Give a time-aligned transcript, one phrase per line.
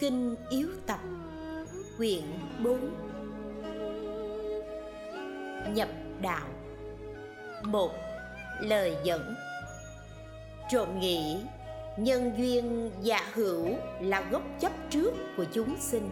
[0.00, 1.00] kinh yếu tập
[1.96, 2.22] quyển
[2.64, 2.90] 4
[5.74, 5.88] nhập
[6.20, 6.46] đạo.
[7.62, 7.90] Một,
[8.60, 9.34] lời dẫn.
[10.70, 11.40] Trộm nghĩ,
[11.96, 13.68] nhân duyên giả hữu
[14.00, 16.10] là gốc chấp trước của chúng sinh.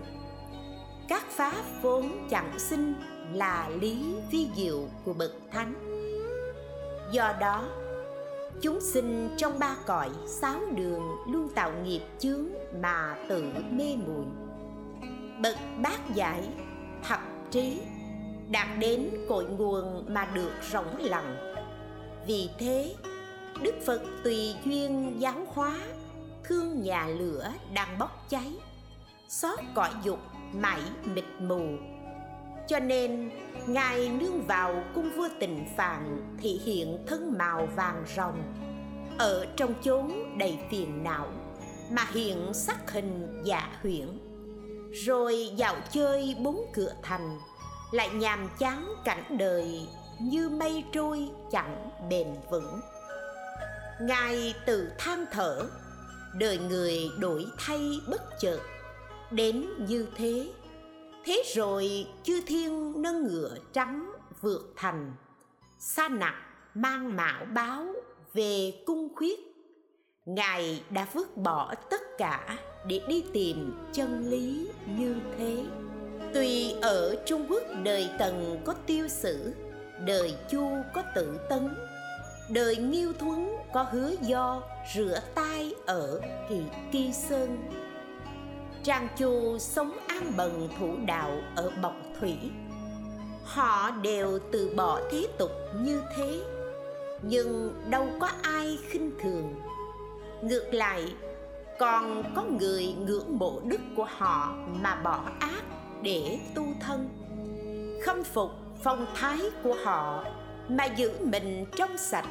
[1.08, 2.94] Các pháp vốn chẳng sinh
[3.32, 5.74] là lý vi diệu của bậc thánh.
[7.12, 7.64] Do đó
[8.62, 12.46] chúng sinh trong ba cõi, sáu đường luôn tạo nghiệp chướng
[12.80, 14.24] mà tự mê muội.
[15.42, 16.48] Bậc bát giải,
[17.08, 17.80] thập trí,
[18.50, 21.36] đạt đến cội nguồn mà được rỗng lặng.
[22.26, 22.94] Vì thế,
[23.62, 25.78] đức phật tùy duyên giáo hóa,
[26.44, 28.52] thương nhà lửa đang bốc cháy,
[29.28, 30.18] xót cõi dục
[30.52, 31.62] mãi mịt mù
[32.68, 33.30] cho nên,
[33.66, 38.42] ngài nương vào cung vua tình phạn thị hiện thân màu vàng rồng
[39.18, 41.26] ở trong chốn đầy phiền não,
[41.90, 44.08] mà hiện sắc hình dạ huyễn.
[44.92, 47.38] Rồi dạo chơi bốn cửa thành,
[47.92, 49.80] lại nhàm chán cảnh đời
[50.20, 52.80] như mây trôi chẳng bền vững.
[54.00, 55.66] Ngài tự than thở,
[56.34, 58.60] đời người đổi thay bất chợt,
[59.30, 60.48] đến như thế
[61.28, 65.12] thế rồi chư thiên nâng ngựa trắng vượt thành,
[65.78, 66.34] sa nặc
[66.74, 67.86] mang mạo báo
[68.34, 69.40] về cung khuyết.
[70.26, 74.68] Ngài đã vứt bỏ tất cả để đi tìm chân lý
[74.98, 75.64] như thế.
[76.34, 79.52] Tuy ở trung quốc đời tần có tiêu sử,
[80.06, 81.68] đời chu có tự tấn,
[82.50, 84.62] đời nghiêu thuấn có hứa do
[84.94, 86.62] rửa tay ở kỳ
[86.92, 87.58] kỳ sơn
[88.88, 92.36] trang chu sống an bần thủ đạo ở bọc thủy.
[93.44, 95.50] Họ đều từ bỏ thế tục
[95.80, 96.40] như thế,
[97.22, 99.54] nhưng đâu có ai khinh thường.
[100.42, 101.14] Ngược lại,
[101.78, 105.62] còn có người ngưỡng mộ đức của họ mà bỏ ác
[106.02, 107.08] để tu thân,
[108.02, 108.50] khâm phục
[108.82, 110.24] phong thái của họ
[110.68, 112.28] mà giữ mình trong sạch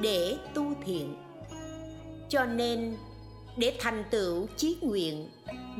[0.00, 1.16] để tu thiện.
[2.28, 2.96] Cho nên,
[3.56, 5.28] để thành tựu chí nguyện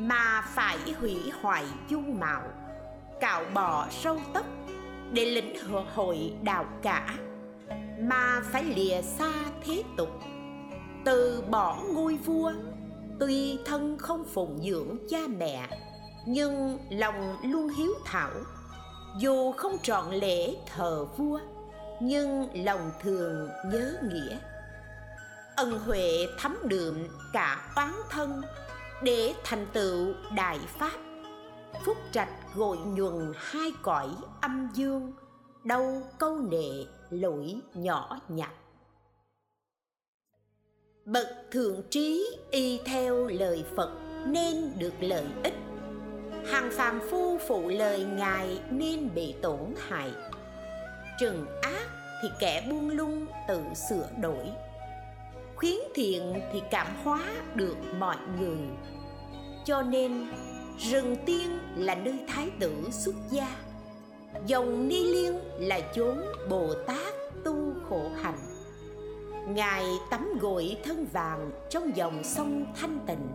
[0.07, 2.43] mà phải hủy hoại dung mạo,
[3.19, 4.45] cạo bỏ râu tóc
[5.13, 5.55] để lĩnh
[5.95, 7.15] hội đạo cả,
[7.99, 9.31] mà phải lìa xa
[9.65, 10.09] thế tục,
[11.05, 12.51] từ bỏ ngôi vua.
[13.19, 15.67] Tuy thân không phụng dưỡng cha mẹ,
[16.25, 18.31] nhưng lòng luôn hiếu thảo.
[19.19, 21.39] Dù không trọn lễ thờ vua,
[22.01, 24.37] nhưng lòng thường nhớ nghĩa.
[25.55, 26.95] Ân huệ thấm đượm
[27.33, 28.41] cả oán thân
[29.03, 30.97] để thành tựu đại pháp.
[31.85, 34.09] Phúc trạch gội nhuần hai cõi
[34.41, 35.13] âm dương.
[35.63, 38.51] Đâu câu nệ lỗi nhỏ nhặt.
[41.05, 43.91] Bậc thượng trí y theo lời phật
[44.27, 45.53] nên được lợi ích.
[46.45, 50.11] Hàng phàm phu phụ lời ngài nên bị tổn hại.
[51.19, 51.87] Trừng ác
[52.21, 54.51] thì kẻ buông lung tự sửa đổi
[55.61, 57.19] khuyến thiện thì cảm hóa
[57.55, 58.57] được mọi người.
[59.65, 60.27] Cho nên,
[60.77, 63.55] rừng tiên là nơi thái tử xuất gia.
[64.45, 66.17] Dòng ni liên là chốn
[66.49, 67.13] bồ tát
[67.43, 68.39] tu khổ hạnh
[69.47, 73.27] ngài tắm gội thân vàng trong dòng sông thanh tịnh.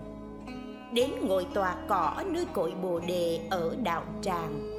[0.92, 4.70] Đến ngồi tòa cỏ nơi cội bồ đề ở đạo tràng.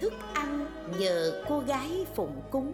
[0.00, 0.66] Thức ăn
[0.98, 2.72] nhờ cô gái phụng cúng.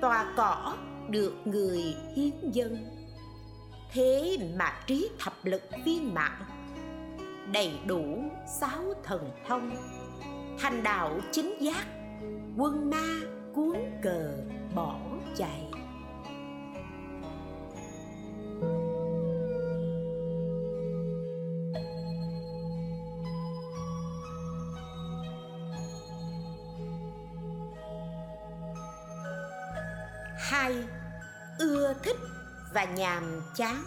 [0.00, 0.74] Tòa cỏ
[1.10, 1.80] được người
[2.16, 2.86] hiến dân.
[3.92, 6.32] Thế mà trí thập lực viên mãn,
[7.52, 8.04] đầy đủ
[8.60, 9.76] sáu thần thông,
[10.58, 11.86] thành đạo chính giác,
[12.56, 13.20] quân ma
[13.54, 14.32] cuốn cờ
[14.74, 15.00] bỏ
[15.36, 15.65] chạy.
[30.48, 30.84] Hai,
[31.58, 32.16] ưa thích
[32.74, 33.84] và nhàm chán.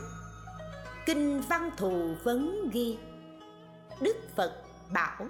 [1.06, 2.98] Kinh văn thù vấn ghi.
[4.02, 4.52] Đức phật
[4.94, 5.28] bảo,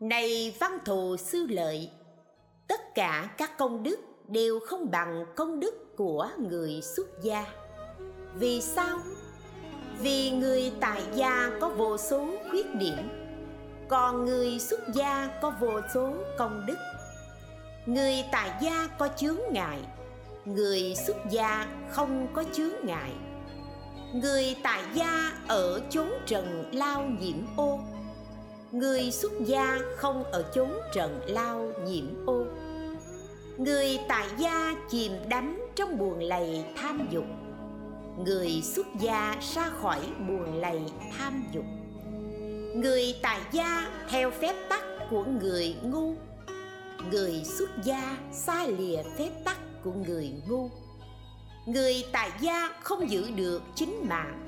[0.00, 1.90] này văn thù sư lợi,
[2.68, 3.98] tất cả các công đức
[4.28, 7.46] đều không bằng công đức của người xuất gia.
[8.34, 8.98] Vì sao?
[9.98, 13.08] Vì người tại gia có vô số khuyết điểm,
[13.88, 16.76] còn người xuất gia có vô số công đức
[17.86, 19.78] người tài gia có chướng ngại,
[20.44, 23.10] người xuất gia không có chướng ngại.
[24.14, 27.80] Người tài gia ở chốn trần lao nhiễm ô,
[28.72, 32.44] người xuất gia không ở chốn trần lao nhiễm ô.
[33.58, 37.24] Người tài gia chìm đắm trong buồn lầy tham dục,
[38.24, 40.80] người xuất gia ra khỏi buồn lầy
[41.18, 41.64] tham dục.
[42.74, 46.14] Người tài gia theo phép tắc của người ngu
[47.10, 50.70] người xuất gia xa lìa phép tắc của người ngu.
[51.66, 54.46] Người tại gia không giữ được chính mạng.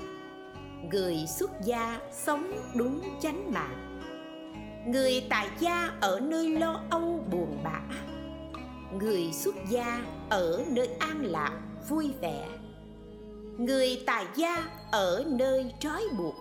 [0.91, 4.01] Người xuất gia sống đúng chánh mạng.
[4.87, 7.81] Người tại gia ở nơi lo âu buồn bã.
[8.99, 12.47] Người xuất gia ở nơi an lạc, vui vẻ.
[13.57, 16.35] Người tại gia ở nơi trói buộc.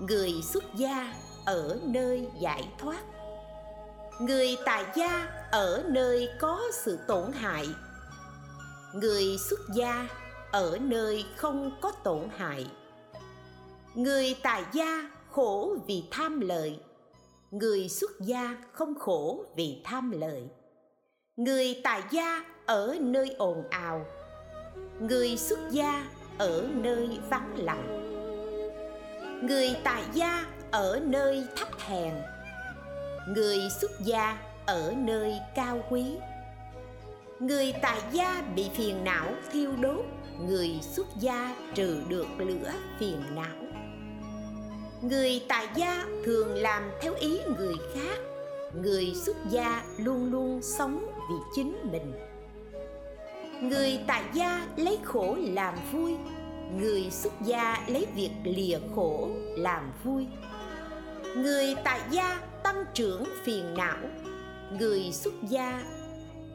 [0.00, 1.14] Người xuất gia
[1.44, 3.00] ở nơi giải thoát
[4.18, 7.68] người tại gia ở nơi có sự tổn hại.
[8.94, 10.08] Người xuất gia
[10.52, 12.66] ở nơi không có tổn hại.
[13.94, 16.78] Người tại gia khổ vì tham lợi.
[17.50, 20.42] Người xuất gia không khổ vì tham lợi.
[21.36, 24.06] Người tại gia ở nơi ồn ào.
[25.00, 26.06] Người xuất gia
[26.38, 28.00] ở nơi vắng lặng.
[29.42, 32.14] Người tại gia ở nơi thấp hèn
[33.28, 36.04] người xuất gia ở nơi cao quý.
[37.40, 40.04] Người tại gia bị phiền não thiêu đốt,
[40.48, 43.56] người xuất gia trừ được lửa phiền não.
[45.02, 48.18] Người tại gia thường làm theo ý người khác,
[48.82, 52.12] người xuất gia luôn luôn sống vì chính mình.
[53.60, 56.16] Người tại gia lấy khổ làm vui,
[56.80, 60.26] người xuất gia lấy việc lìa khổ làm vui.
[61.36, 63.96] Người tại gia tăng trưởng phiền não.
[64.78, 65.82] Người xuất gia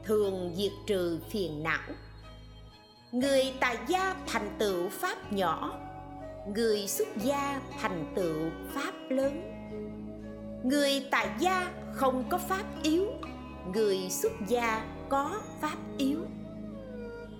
[0.03, 1.89] thường diệt trừ phiền não.
[3.11, 5.79] Người tại gia thành tựu pháp nhỏ,
[6.55, 9.41] người xuất gia thành tựu pháp lớn.
[10.63, 13.05] Người tại gia không có pháp yếu,
[13.73, 16.19] người xuất gia có pháp yếu.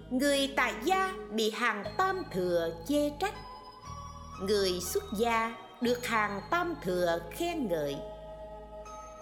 [0.10, 3.36] Người tại gia bị hàng tam thừa chê trách,
[4.42, 7.96] người xuất gia được hàng tam thừa khen ngợi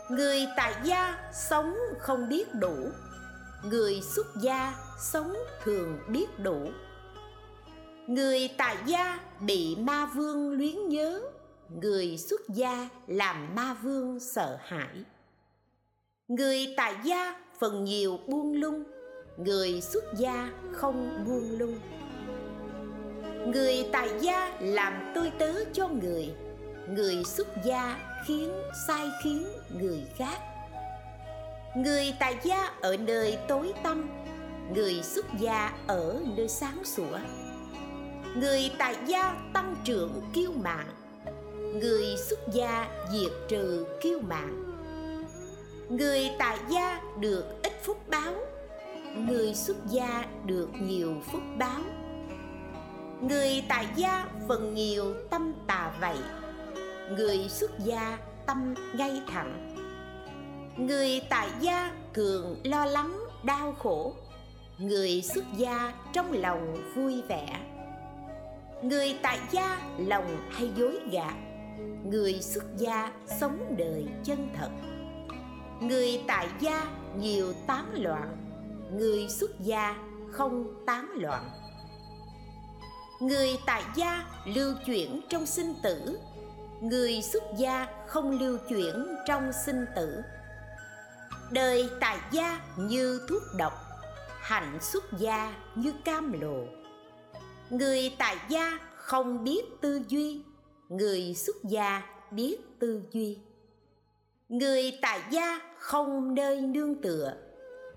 [0.10, 2.90] người tại gia sống không biết đủ.
[3.64, 5.34] Người xuất gia sống
[5.64, 6.70] thường biết đủ.
[8.08, 11.22] Người tại gia bị ma vương luyến nhớ.
[11.70, 15.04] Người xuất gia làm ma vương sợ hãi.
[16.28, 18.84] Người tại gia phần nhiều buông lung.
[19.38, 21.80] Người xuất gia không buông lung.
[23.48, 26.47] Người tại gia làm tôi tớ cho người
[26.90, 28.52] người xuất gia khiến
[28.88, 30.38] sai khiến người khác.
[31.76, 34.10] Người tại gia ở nơi tối tăm,
[34.76, 37.20] người xuất gia ở nơi sáng sủa.
[38.36, 40.88] Người tại gia tăng trưởng kiêu mạng
[41.74, 44.68] người xuất gia diệt trừ kiêu mạng
[45.90, 48.34] người tại gia được ít phúc báo,
[49.16, 51.82] người xuất gia được nhiều phúc báo.
[53.22, 56.18] Người tại gia phần nhiều tâm tà vậy
[57.16, 59.76] người xuất gia tâm ngay thẳng.
[60.78, 64.14] Người tại gia thường lo lắng, đau khổ.
[64.78, 67.60] Người xuất gia trong lòng vui vẻ.
[68.82, 71.36] Người tại gia lòng hay dối gạt.
[72.04, 74.70] Người xuất gia sống đời chân thật.
[75.82, 76.86] Người tại gia
[77.20, 78.38] nhiều tán loạn.
[78.92, 79.96] Người xuất gia
[80.32, 81.50] không tán loạn.
[83.22, 86.20] Người tại gia lưu chuyển trong sinh tử
[86.82, 90.22] người xuất gia không lưu chuyển trong sinh tử.
[91.52, 93.74] Đời tại gia như thuốc độc,
[94.42, 96.66] hạnh xuất gia như cam lộ.
[97.70, 100.42] Người tại gia không biết tư duy,
[100.90, 103.38] người xuất gia biết tư duy.
[104.50, 107.34] Người tại gia không nơi nương tựa,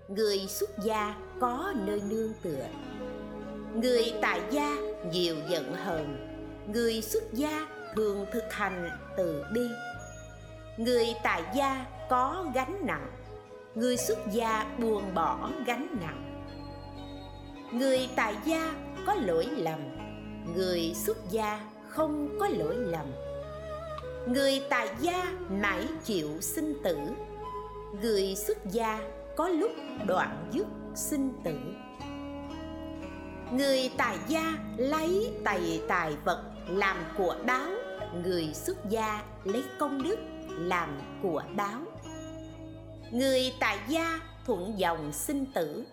[0.07, 2.65] người xuất gia có nơi nương tựa.
[3.75, 4.75] Người tại gia
[5.11, 6.27] nhiều giận hờn,
[6.73, 9.69] người xuất gia thường thực hành từ bi.
[10.77, 13.07] Người tại gia có gánh nặng,
[13.75, 16.43] người xuất gia buông bỏ gánh nặng.
[17.73, 18.73] Người tại gia
[19.05, 19.79] có lỗi lầm,
[20.55, 23.05] người xuất gia không có lỗi lầm.
[24.27, 26.97] Người tại gia mãi chịu sinh tử,
[28.01, 28.99] người xuất gia
[29.35, 29.71] có lúc
[30.07, 31.57] đoạn dứt sinh tử.
[33.51, 37.71] Người tại gia lấy tài tài vật làm của báo
[38.23, 41.81] người xuất gia lấy công đức làm của báo.
[43.11, 45.85] Người tại gia thuận dòng sinh tử,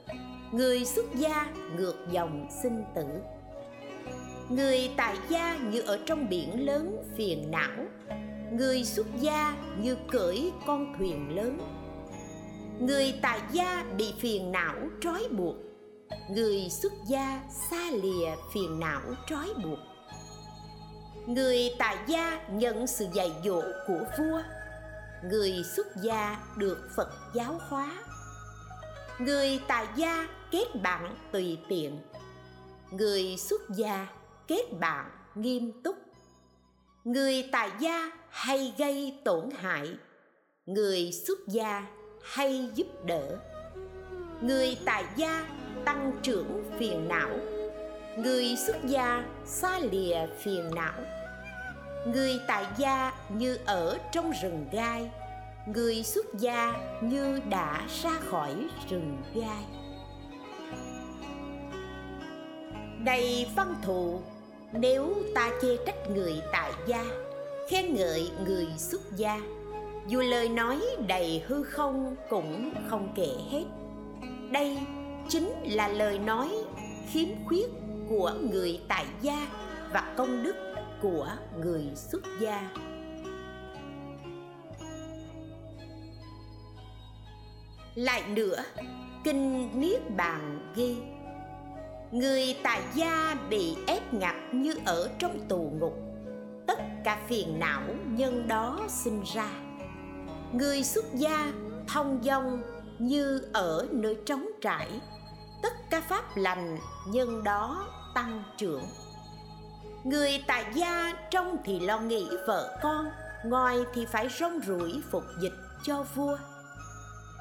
[0.53, 1.47] người xuất gia
[1.77, 3.07] ngược dòng sinh tử.
[4.49, 7.85] Người tại gia như ở trong biển lớn phiền não,
[8.53, 11.59] người xuất gia như cưỡi con thuyền lớn.
[12.81, 15.57] Người tại gia bị phiền não trói buộc,
[16.31, 19.79] người xuất gia xa lìa phiền não trói buộc
[21.29, 24.43] người tại gia nhận sự dạy dỗ của vua.
[25.25, 27.93] Người xuất gia được phật giáo hóa.
[29.19, 31.99] Người tại gia kết bạn tùy tiện.
[32.91, 34.07] Người xuất gia
[34.47, 35.97] kết bạn nghiêm túc.
[37.05, 39.89] Người tại gia hay gây tổn hại.
[40.67, 41.87] Người xuất gia
[42.23, 43.39] hay giúp đỡ.
[44.41, 45.47] Người tại gia
[45.85, 47.31] tăng trưởng phiền não.
[48.19, 51.18] Người xuất gia xa lìa phiền não
[52.13, 55.11] người tại gia như ở trong rừng gai,
[55.67, 58.55] người xuất gia như đã ra khỏi
[58.91, 59.65] rừng gai.
[62.99, 64.21] Này văn thụ
[64.73, 67.05] nếu ta chê trách người tại gia,
[67.71, 69.41] khen ngợi người xuất gia,
[70.07, 73.65] dù lời nói đầy hư không cũng không kể hết.
[74.51, 74.79] Đây
[75.29, 76.49] chính là lời nói
[77.13, 77.67] khiếm khuyết
[78.09, 79.47] của người tại gia
[79.93, 80.68] và công đức
[81.03, 81.29] của
[81.59, 82.71] người xuất gia.
[87.95, 88.65] Lại nữa,
[89.25, 90.97] kinh niết bàn ghi,
[92.11, 95.95] người tại gia bị ép ngặt như ở trong tù ngục,
[96.67, 99.51] tất cả phiền não nhân đó sinh ra.
[100.53, 101.53] Người xuất gia
[101.89, 102.63] thông dong
[102.99, 105.01] như ở nơi trống trải,
[105.63, 106.79] tất cả pháp lành
[107.09, 108.83] nhân đó tăng trưởng
[110.05, 113.11] người tại gia trong thì lo nghĩ vợ con,
[113.45, 115.53] ngoài thì phải rong ruổi phục dịch
[115.83, 116.37] cho vua.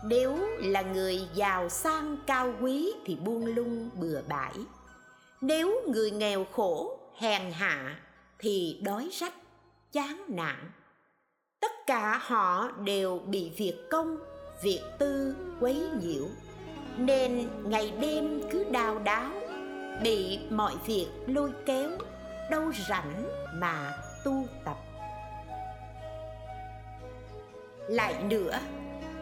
[0.06, 4.54] Nếu là người giàu sang cao quý thì buông lung bừa bãi.
[5.42, 8.00] Nếu người nghèo khổ, hèn hạ
[8.40, 9.34] thì đói rách,
[9.92, 10.72] chán nản.
[11.60, 14.18] Tất cả họ đều bị việc công,
[14.64, 16.26] việc tư quấy nhiễu.
[16.98, 19.32] Nên ngày đêm cứ đào đáo,
[20.04, 21.90] bị mọi việc lôi kéo
[22.50, 24.78] đâu rảnh mà tu tập.
[27.88, 28.60] Lại nữa,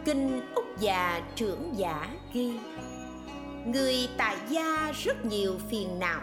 [0.06, 2.60] kinh úc già trưởng giả ghi,
[3.66, 6.22] người tại gia rất nhiều phiền não,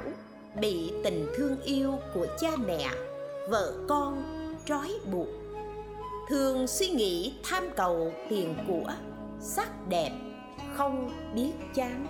[0.61, 2.91] bị tình thương yêu của cha mẹ,
[3.49, 4.23] vợ con
[4.67, 5.29] trói buộc.
[6.29, 8.93] Thường suy nghĩ tham cầu tiền của,
[9.41, 10.11] sắc đẹp
[10.75, 12.07] không biết chán.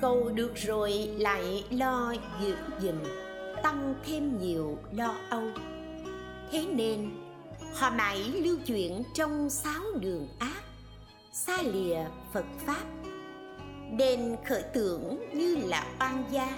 [0.00, 2.94] Cầu được rồi lại lo giữ gìn
[3.62, 5.44] tăng thêm nhiều lo âu.
[6.50, 7.10] Thế nên,
[7.74, 10.62] họ mãi lưu chuyển trong sáu đường ác,
[11.32, 11.98] xa lìa
[12.32, 12.84] phật pháp.
[13.90, 16.56] Nên khởi tưởng như là oan gia,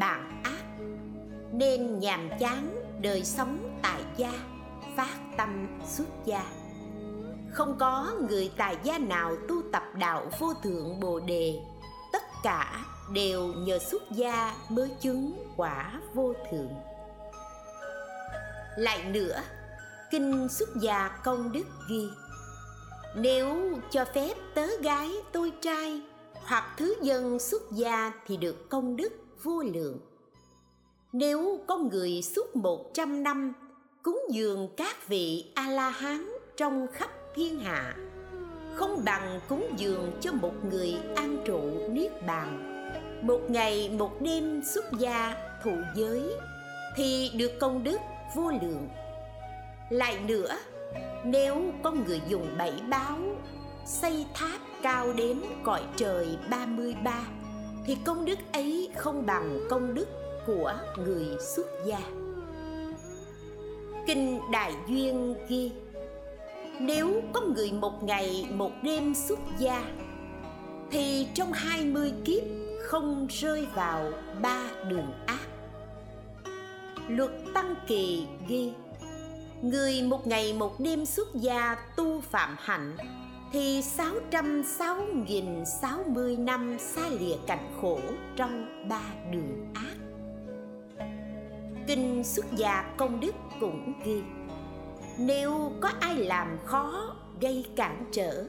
[0.00, 0.64] bản ác.
[1.52, 4.32] Nên nhàm chán đời sống tại gia,
[4.96, 6.44] phát tâm xuất gia.
[7.50, 11.60] Không có người tài gia nào tu tập đạo vô thượng bồ đề,
[12.12, 16.72] tất cả đều nhờ xuất gia mới chứng quả vô thượng.
[18.76, 19.42] Lại nữa,
[20.10, 22.08] kinh xuất gia công đức ghi,
[23.16, 26.02] nếu cho phép tớ gái tôi trai
[26.34, 29.98] hoặc thứ dân xuất gia thì được công đức vô lượng.
[31.12, 33.52] Nếu có người suốt một trăm năm
[34.02, 37.96] cúng dường các vị a la hán trong khắp thiên hạ,
[38.74, 42.71] không bằng cúng dường cho một người an trụ niết bàn
[43.22, 46.22] một ngày, một đêm xuất gia thụ giới,
[46.96, 47.98] thì được công đức
[48.34, 48.88] vô lượng
[49.90, 50.58] lại nữa,
[51.24, 53.18] nếu có người dùng bảy báo,
[53.86, 57.24] xây tháp cao đến cõi trời 33
[57.86, 60.08] thì công đức ấy không bằng công đức
[60.46, 61.26] của người
[61.56, 62.00] xuất gia.
[64.06, 65.70] Kinh Đại Duyên ghi,
[66.80, 69.84] Nếu có người một ngày, một đêm xuất gia,
[70.90, 72.42] Thì trong hai mươi kiếp
[72.92, 75.46] không rơi vào ba đường ác.
[77.08, 78.72] Luật Tăng Kỳ ghi,
[79.62, 82.96] Người một ngày một đêm xuất gia tu phạm hạnh
[83.52, 87.98] Thì 660.060 năm xa lìa cảnh khổ
[88.36, 89.96] trong ba đường ác.
[91.86, 94.22] Kinh xuất gia công đức cũng ghi,
[95.18, 98.44] Nếu có ai làm khó gây cản trở,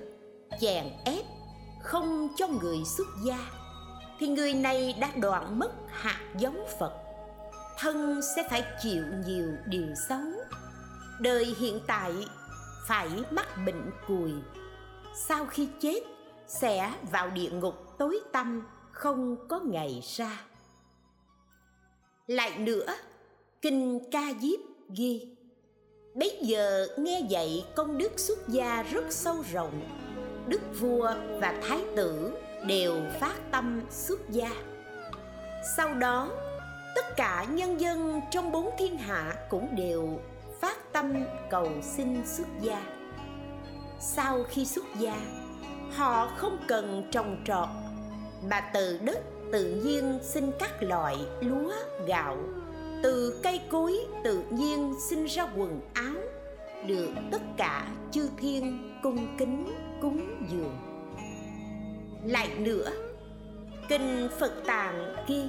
[0.62, 1.26] chèn ép,
[1.84, 3.63] không cho người xuất gia
[4.20, 6.94] thì người này đã đoạn mất hạt giống phật.
[7.80, 10.22] Thân sẽ phải chịu nhiều điều xấu.
[11.20, 12.14] Đời hiện tại
[12.88, 14.32] phải mắc bệnh cùi.
[15.16, 16.04] Sau khi chết,
[16.48, 20.42] sẽ vào địa ngục tối tăm, không có ngày ra.
[22.28, 22.96] Lại nữa,
[23.62, 24.60] kinh ca diếp
[24.96, 25.28] ghi,
[26.16, 29.82] bấy giờ nghe dạy công đức xuất gia rất sâu rộng.
[30.48, 32.32] Đức vua và thái tử
[32.68, 34.50] đều phát tâm xuất gia.
[35.78, 36.30] Sau đó,
[36.96, 40.20] tất cả nhân dân trong bốn thiên hạ cũng đều
[40.62, 41.14] phát tâm
[41.50, 42.84] cầu xin xuất gia.
[44.00, 45.16] Sau khi xuất gia,
[45.96, 47.70] họ không cần trồng trọt,
[48.50, 49.20] mà từ đất
[49.52, 51.74] tự nhiên sinh các loại lúa,
[52.08, 52.38] gạo.
[53.04, 56.16] Từ cây cối tự nhiên sinh ra quần áo,
[56.88, 59.66] được tất cả chư thiên cung kính
[60.02, 60.78] cúng dường
[62.26, 62.92] lại nữa.
[63.90, 65.44] Kinh phật tạng ghi,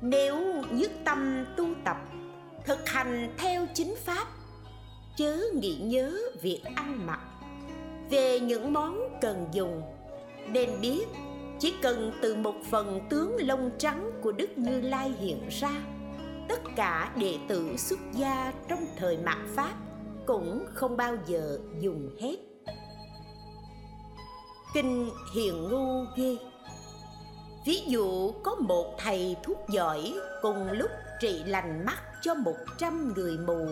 [0.00, 1.96] nếu nhất tâm tu tập,
[2.64, 4.26] thực hành theo chính pháp,
[5.16, 7.20] chớ nghĩ nhớ việc ăn mặc,
[8.10, 9.82] về những món cần dùng,
[10.48, 11.04] nên biết
[11.58, 15.72] chỉ cần từ một phần tướng lông trắng của đức như lai hiện ra,
[16.48, 19.74] tất cả đệ tử xuất gia trong thời mạt pháp
[20.26, 22.36] cũng không bao giờ dùng hết
[24.74, 26.38] kinh hiền ngu ghi
[27.66, 33.12] ví dụ có một thầy thuốc giỏi cùng lúc trị lành mắt cho một trăm
[33.16, 33.68] người mù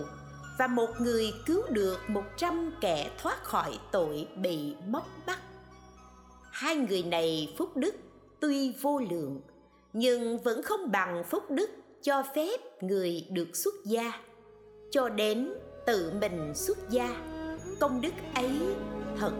[0.58, 5.38] và một người cứu được một trăm kẻ thoát khỏi tội bị móc bắt.
[6.50, 7.94] Hai người này phúc đức,
[8.40, 9.40] tuy vô lượng,
[9.92, 11.70] nhưng vẫn không bằng phúc đức
[12.02, 14.12] cho phép người được xuất gia,
[14.90, 15.52] cho đến
[15.86, 17.16] tự mình xuất gia.
[17.80, 18.50] Công đức ấy
[19.18, 19.32] thật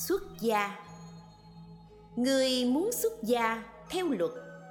[0.00, 0.76] xuất gia.
[2.16, 4.30] Người muốn xuất gia theo luật,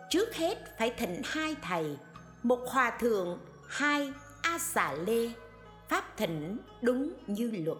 [0.09, 1.97] trước hết phải thỉnh hai thầy,
[2.43, 5.31] một hòa thượng, hai a xà lê.
[5.89, 7.77] Pháp thỉnh đúng như luật.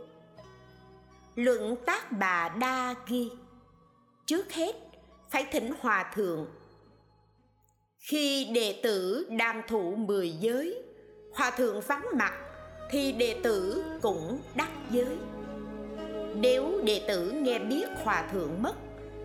[1.35, 3.29] Luận tác bà đa ghi,
[4.25, 4.75] trước hết
[5.29, 6.47] phải thỉnh hòa thượng.
[7.99, 10.83] Khi đệ tử đang thụ mười giới,
[11.33, 12.33] hòa thượng vắng mặt
[12.91, 15.17] thì đệ tử cũng đắc giới
[16.35, 18.75] nếu đệ tử nghe biết hòa thượng mất,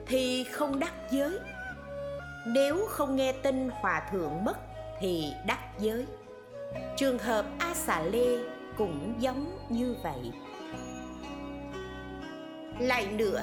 [0.06, 1.38] thì không đắc giới.
[2.46, 4.56] Nếu không nghe tin hòa thượng mất,
[5.00, 6.06] thì đắc giới.
[6.96, 8.38] Trường hợp a xà lê
[8.78, 10.32] cũng giống như vậy.
[12.78, 13.42] Lại nữa,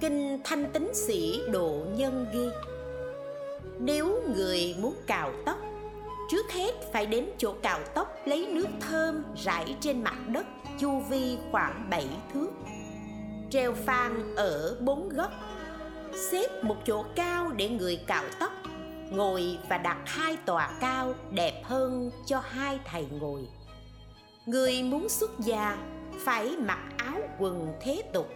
[0.00, 2.48] kinh thanh tính sĩ độ nhân ghi,
[3.78, 5.58] nếu người muốn cạo tóc,
[6.30, 10.46] trước hết phải đến chỗ cạo tóc lấy nước thơm rải trên mặt đất
[10.78, 12.48] chu vi khoảng 7 thước
[13.52, 15.30] treo phan ở bốn góc.
[16.30, 18.52] Xếp một chỗ cao để người cạo tóc,
[19.10, 23.48] ngồi và đặt hai tòa cao đẹp hơn cho hai thầy ngồi.
[24.46, 25.78] Người muốn xuất gia
[26.18, 28.28] phải mặc áo quần thế tục,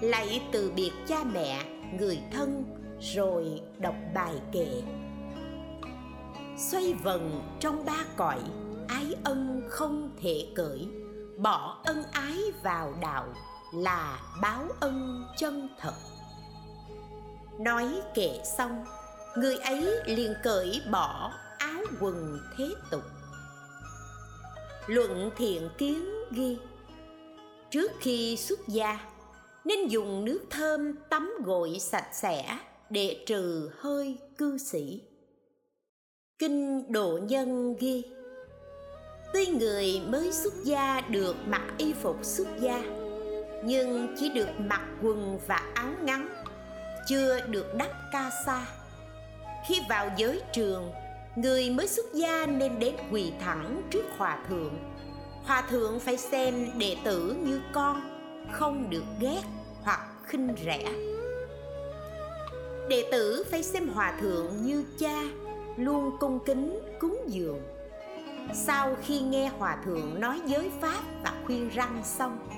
[0.00, 1.64] lạy từ biệt cha mẹ,
[1.98, 2.64] người thân,
[3.00, 4.82] rồi đọc bài kệ.
[6.56, 8.38] Xoay vần trong ba cõi,
[8.88, 10.88] ái ân không thể cởi,
[11.36, 13.24] bỏ ân ái vào đạo
[13.72, 15.94] là báo ân chân thật.
[17.60, 18.84] Nói kệ xong,
[19.36, 23.02] người ấy liền cởi bỏ áo quần thế tục.
[24.86, 26.58] Luận thiện kiến ghi,
[27.70, 29.00] trước khi xuất gia,
[29.64, 32.58] nên dùng nước thơm tắm gội sạch sẽ
[32.90, 35.02] để trừ hơi cư sĩ.
[36.38, 38.04] Kinh độ nhân ghi,
[39.32, 42.97] tuy người mới xuất gia được mặc y phục xuất gia
[43.64, 46.28] nhưng chỉ được mặc quần và áo ngắn,
[47.08, 48.66] chưa được đắp ca sa.
[49.68, 50.92] Khi vào giới trường,
[51.36, 54.78] người mới xuất gia nên đến quỳ thẳng trước hòa thượng.
[55.44, 58.00] Hòa thượng phải xem đệ tử như con,
[58.52, 59.40] không được ghét
[59.82, 60.84] hoặc khinh rẻ.
[62.88, 65.22] Đệ tử phải xem hòa thượng như cha,
[65.76, 67.60] luôn cung kính, cúng dường.
[68.54, 72.48] Sau khi nghe hòa thượng nói giới pháp và khuyên răng xong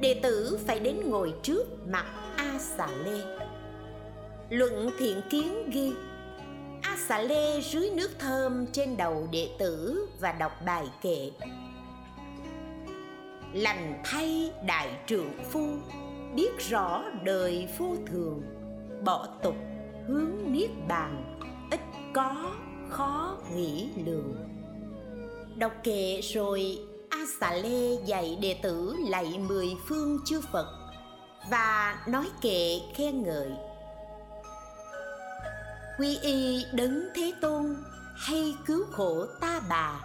[0.00, 2.06] đệ tử phải đến ngồi trước mặt
[2.36, 3.20] a xà lê
[4.50, 5.92] luận thiện kiến ghi
[6.82, 11.30] a xà lê rưới nước thơm trên đầu đệ tử và đọc bài kệ.
[13.52, 15.66] Lành thay đại trượng phu,
[16.34, 18.42] biết rõ đời vô thường,
[19.04, 19.54] bỏ tục
[20.06, 21.38] hướng niết bàn,
[21.70, 21.80] ít
[22.14, 22.52] có
[22.88, 24.34] khó nghĩ lường.
[25.56, 26.78] Đọc kệ rồi
[27.10, 30.66] a xà lê dạy đệ tử lạy mười phương chư phật
[31.50, 33.52] và nói kệ khen ngợi.
[35.98, 37.76] Quy y đấng thế tôn,
[38.16, 40.00] hay cứu khổ ta bà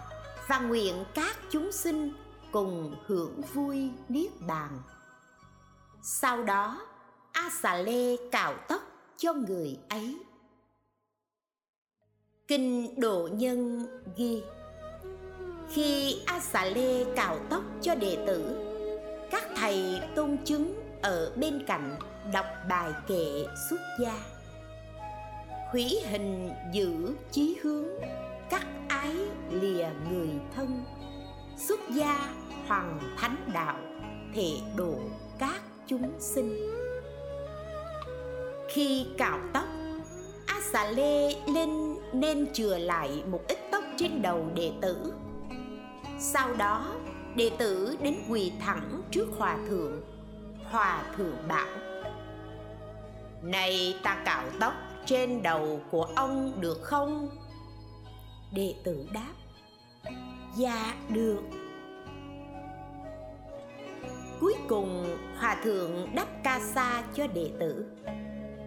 [0.48, 2.12] và nguyện các chúng sinh
[2.52, 4.82] cùng hưởng vui niết bàn.
[6.02, 6.80] Sau đó,
[7.32, 8.82] a xà lê cạo tóc
[9.16, 10.18] cho người ấy.
[12.48, 13.86] Kinh độ nhân
[14.16, 14.42] ghi
[15.74, 18.56] khi a xà lê cạo tóc cho đệ tử,
[19.30, 21.96] các thầy tôn chứng ở bên cạnh
[22.32, 24.14] đọc bài kệ xuất gia.
[25.72, 27.86] Hủy hình giữ chí hướng,
[28.50, 29.16] cắt ái
[29.50, 30.84] lìa người thân.
[31.68, 32.34] Xuất gia
[32.66, 33.78] hoàng thánh đạo
[34.34, 34.94] thể độ
[35.38, 36.70] các chúng sinh.
[38.68, 39.66] Khi cạo tóc,
[40.46, 41.70] a xà lê lên
[42.12, 45.12] nên chừa lại một ít tóc trên đầu đệ tử
[46.26, 46.94] sau đó,
[47.36, 50.00] đệ tử đến quỳ thẳng trước hòa thượng.
[50.64, 51.66] Hòa thượng bảo,
[53.42, 54.72] này ta cạo tóc
[55.06, 57.28] trên đầu của ông được không?
[58.52, 59.32] Đệ tử đáp
[60.56, 61.40] dạ được.
[64.40, 67.86] Cuối cùng, hòa thượng đắp ca sa cho đệ tử.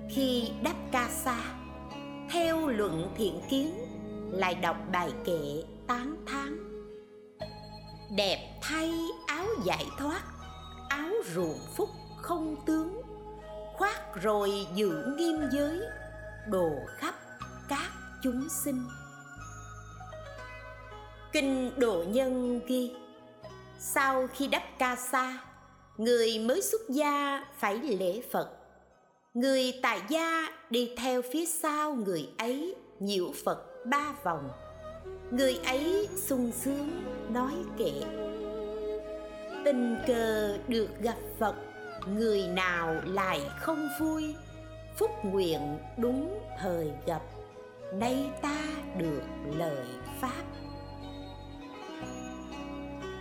[0.10, 1.38] Khi đắp ca sa,
[2.30, 3.72] theo luận thiện kiến,
[4.32, 6.67] lại đọc bài kệ tán thán
[8.16, 8.94] đẹp thay
[9.28, 10.22] áo giải thoát,
[10.90, 11.90] áo ruộng phúc
[12.22, 13.02] không tướng.
[13.74, 15.80] Khoác rồi giữ nghiêm giới,
[16.48, 17.16] đồ khắp
[17.70, 17.92] các
[18.24, 18.84] chúng sinh.
[21.32, 22.96] Kinh độ nhân ghi,
[23.80, 25.38] sau khi đắp ca sa,
[25.98, 28.50] người mới xuất gia phải lễ phật.
[29.34, 34.50] Người tại gia đi theo phía sau người ấy nhiễu phật ba vòng
[35.32, 37.92] người ấy sung sướng nói kệ.
[39.66, 41.56] Tình cờ được gặp phật,
[42.08, 44.36] người nào lại không vui?
[44.98, 47.22] Phúc nguyện đúng thời gặp,
[47.94, 48.64] nay ta
[48.98, 49.22] được
[49.58, 49.86] lời
[50.22, 50.44] pháp.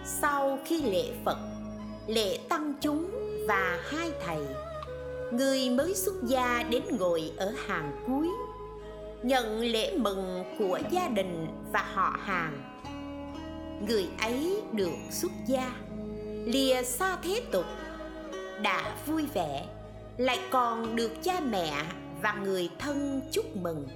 [0.05, 1.39] Sau khi lễ phật,
[2.07, 3.11] lễ tăng chúng
[3.49, 4.41] và hai thầy,
[5.31, 8.29] người mới xuất gia đến ngồi ở hàng cuối
[9.27, 12.63] nhận lễ mừng của gia đình và họ hàng.
[13.89, 15.73] Người ấy được xuất gia,
[16.45, 17.65] lìa xa thế tục,
[18.63, 19.67] đã vui vẻ,
[20.17, 21.73] lại còn được cha mẹ
[22.23, 23.89] và người thân chúc mừng,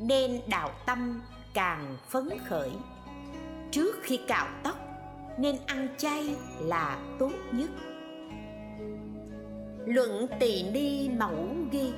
[0.00, 1.20] nên đạo tâm
[1.54, 2.70] càng phấn khởi.
[3.70, 4.76] Trước khi cạo tóc,
[5.38, 7.70] nên ăn chay là tốt nhất.
[9.86, 11.92] Luận tỳ ni mẫu ghi,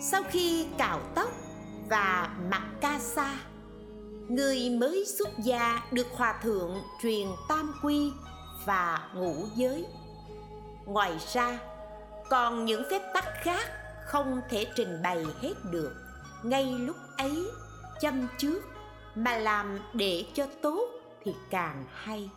[0.00, 1.28] sau khi cạo tóc
[1.92, 3.36] và mặc ca sa.
[4.28, 8.12] Người mới xuất gia được hòa thượng truyền tam quy
[8.64, 9.86] và ngũ giới.
[10.84, 11.58] Ngoài ra,
[12.30, 13.70] còn những phép tắc khác
[14.06, 15.94] không thể trình bày hết được.
[16.42, 17.46] Ngay lúc ấy
[18.00, 18.60] chăm trước
[19.14, 20.88] mà làm để cho tốt
[21.24, 22.30] thì càng hay.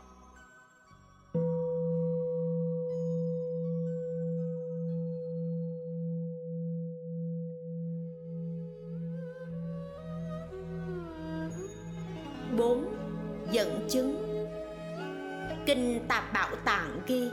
[15.85, 17.29] Trên tạp bảo tạng ghi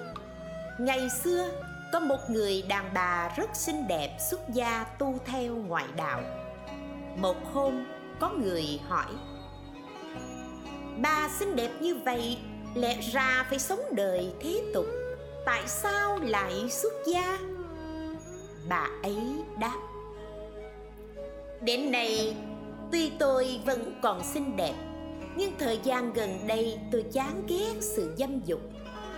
[0.79, 1.49] ngày xưa,
[1.93, 6.23] có một người đàn bà rất xinh đẹp xuất gia tu theo ngoại đạo.
[7.17, 7.85] Một hôm,
[8.21, 9.13] có người hỏi,
[11.03, 12.39] bà xinh đẹp như vậy,
[12.75, 14.87] lẽ ra phải sống đời thế tục,
[15.47, 17.39] tại sao lại xuất gia?
[18.69, 19.19] Bà ấy
[19.61, 19.79] đáp,
[21.61, 22.37] đến nay,
[22.93, 24.75] tuy tôi vẫn còn xinh đẹp
[25.37, 28.61] nhưng thời gian gần đây tôi chán ghét sự dâm dục.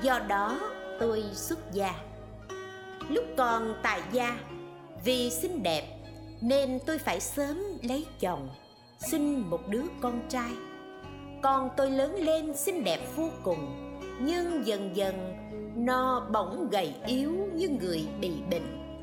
[0.02, 0.60] Do đó
[1.00, 1.94] tôi xuất gia.
[3.08, 4.38] Lúc còn tại gia,
[5.04, 5.98] vì xinh đẹp
[6.40, 8.48] nên tôi phải sớm lấy chồng,
[8.98, 10.50] sinh một đứa con trai.
[11.42, 15.34] Con tôi lớn lên xinh đẹp vô cùng, nhưng dần dần
[15.76, 18.98] nó bỗng gầy yếu như người bị bệnh.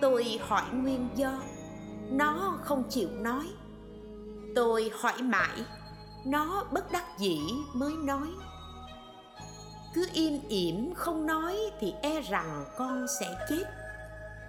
[0.00, 1.42] Tôi hỏi nguyên do,
[2.10, 3.44] nó không chịu nói.
[4.54, 5.58] Tôi hỏi mãi
[6.30, 7.40] nó bất đắc dĩ
[7.74, 8.28] mới nói,
[9.94, 13.64] cứ im ỉm không nói thì e rằng con sẽ chết.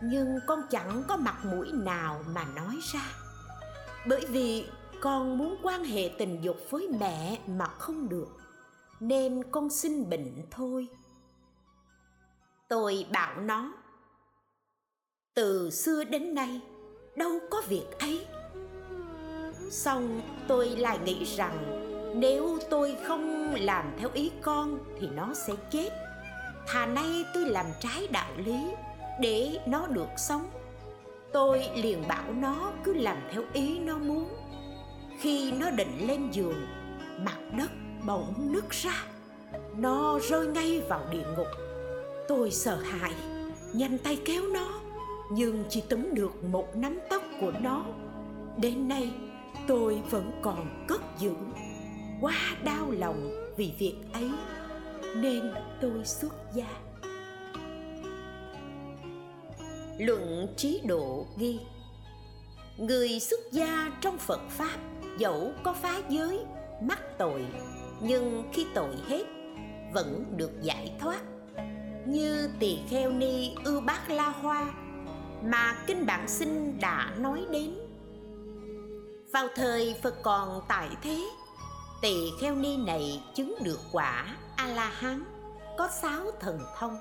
[0.01, 3.05] Nhưng con chẳng có mặt mũi nào mà nói ra.
[4.07, 4.67] Bởi vì
[5.01, 8.37] con muốn quan hệ tình dục với mẹ mà không được,
[8.99, 10.87] nên con xin bệnh thôi.
[12.67, 13.73] Tôi bảo nó,
[15.33, 16.61] từ xưa đến nay,
[17.15, 18.27] đâu có việc ấy
[19.69, 25.53] xong, tôi lại nghĩ rằng nếu tôi không làm theo ý con thì nó sẽ
[25.71, 25.89] chết.
[26.67, 28.59] Thà nay tôi làm trái đạo lý
[29.21, 30.49] để nó được sống.
[31.33, 34.29] Tôi liền bảo nó cứ làm theo ý nó muốn.
[35.19, 36.67] Khi nó định lên giường,
[37.25, 37.71] mặt đất
[38.05, 39.03] bỗng nứt ra.
[39.77, 41.47] Nó rơi ngay vào địa ngục.
[42.27, 43.13] Tôi sợ hãi,
[43.73, 44.69] nhanh tay kéo nó,
[45.31, 47.85] nhưng chỉ túm được một nắm tóc của nó.
[48.57, 49.11] Đến nay
[49.69, 51.33] tôi vẫn còn cất giữ.
[52.21, 54.31] Quá đau lòng vì việc ấy,
[55.15, 56.67] nên tôi xuất gia.
[59.97, 61.59] Luận trí độ ghi.
[62.77, 64.77] Người xuất gia trong phật pháp,
[65.17, 66.39] dẫu có phá giới,
[66.81, 67.45] mắc tội,
[68.01, 69.23] nhưng khi tội hết,
[69.93, 71.21] vẫn được giải thoát.
[72.05, 74.73] Như tỳ kheo ni ưu bát la hoa
[75.43, 77.88] mà kinh bản sinh đã nói đến
[79.33, 81.29] vào thời phật còn tại thế,
[82.01, 85.23] tỳ kheo ni này chứng được quả a la hán
[85.77, 86.97] có sáu thần thông.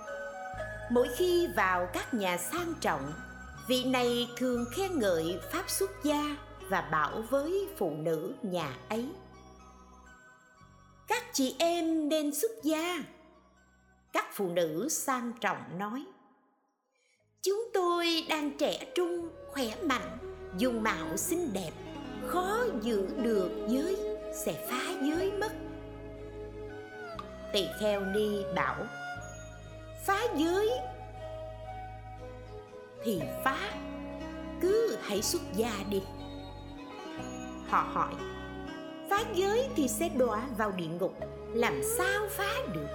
[0.90, 3.12] Mỗi khi vào các nhà sang trọng,
[3.68, 6.36] vị này thường khen ngợi pháp xuất gia
[6.68, 9.08] và bảo với phụ nữ nhà ấy.
[11.08, 13.04] Các chị em nên xuất gia,
[14.12, 16.04] các phụ nữ sang trọng nói.
[17.42, 20.18] Chúng tôi đang trẻ trung, khỏe mạnh
[20.58, 21.87] dùng mạo xinh đẹp
[22.28, 23.96] khó giữ được giới
[24.32, 25.52] sẽ phá giới mất.
[27.52, 28.76] Tỳ kheo ni bảo,
[30.06, 30.70] phá giới
[33.04, 33.58] thì phá,
[34.60, 36.02] cứ hãy xuất gia đi.
[37.68, 38.14] Họ hỏi,
[39.10, 41.14] phá giới thì sẽ đọa vào địa ngục,
[41.54, 42.88] làm sao phá được?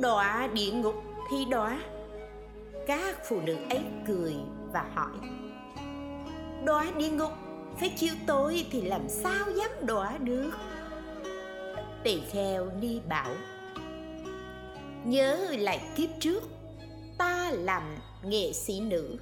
[0.00, 0.94] Đọa địa ngục
[1.30, 1.78] thì đọa.
[2.86, 4.34] Các phụ nữ ấy cười
[4.72, 5.42] và hỏi
[6.64, 7.32] đọa địa ngục
[7.80, 10.50] phải chịu tội thì làm sao dám đọa được?
[12.04, 13.30] Tỳ kheo ni bảo,
[15.04, 16.42] nhớ lại kiếp trước,
[17.18, 17.82] ta làm
[18.24, 19.16] nghệ sĩ nữ,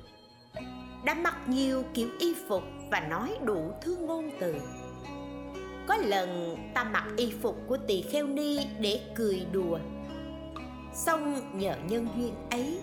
[1.05, 4.55] đã mặc nhiều kiểu y phục và nói đủ thứ ngôn từ.
[5.89, 9.79] Có lần ta mặc y phục của tỳ kheo ni để cười đùa.
[10.95, 12.81] Xong nhờ nhân duyên ấy,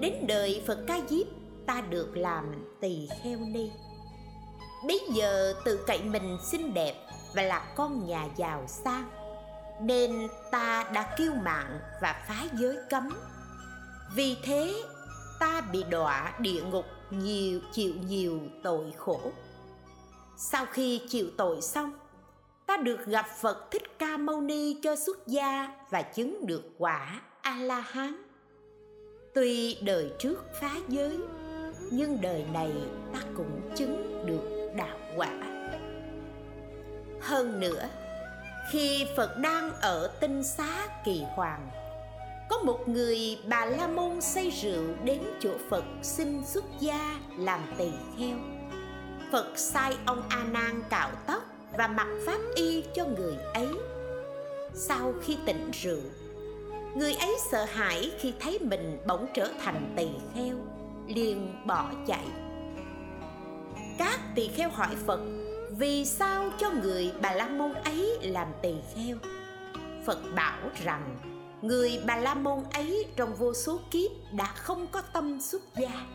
[0.00, 1.26] đến đời phật ca diếp
[1.66, 3.70] ta được làm tỳ kheo ni.
[4.86, 6.94] Bây giờ tự cậy mình xinh đẹp
[7.34, 9.10] và là con nhà giàu sang,
[9.80, 13.10] nên ta đã kiêu mạng và phá giới cấm.
[14.14, 14.82] Vì thế,
[15.40, 19.20] ta bị đọa địa ngục nhiều, chịu nhiều tội khổ.
[20.36, 21.92] Sau khi chịu tội xong,
[22.66, 27.20] ta được gặp phật thích ca mâu ni cho xuất gia và chứng được quả
[27.42, 28.22] a la hán.
[29.34, 31.18] Tuy đời trước phá giới
[31.94, 32.72] nhưng đời này
[33.12, 35.32] ta cũng chứng được đạo quả.
[37.20, 37.88] Hơn nữa,
[38.70, 41.68] khi phật đang ở tinh xá kỳ hoàng,
[42.50, 47.60] có một người bà la môn say rượu đến chỗ phật xin xuất gia làm
[47.78, 48.36] tỳ kheo.
[49.32, 51.42] Phật sai ông a nan cạo tóc
[51.78, 53.68] và mặc pháp y cho người ấy.
[54.74, 56.02] Sau khi tỉnh rượu,
[56.94, 60.56] người ấy sợ hãi khi thấy mình bỗng trở thành tỳ kheo
[61.06, 62.24] liền bỏ chạy.
[63.98, 65.20] Các tỳ kheo hỏi phật,
[65.78, 69.16] vì sao cho người bà la môn ấy làm tỳ kheo?
[70.06, 71.18] Phật bảo rằng,
[71.62, 76.06] người bà la môn ấy trong vô số kiếp đã không có tâm xuất gia.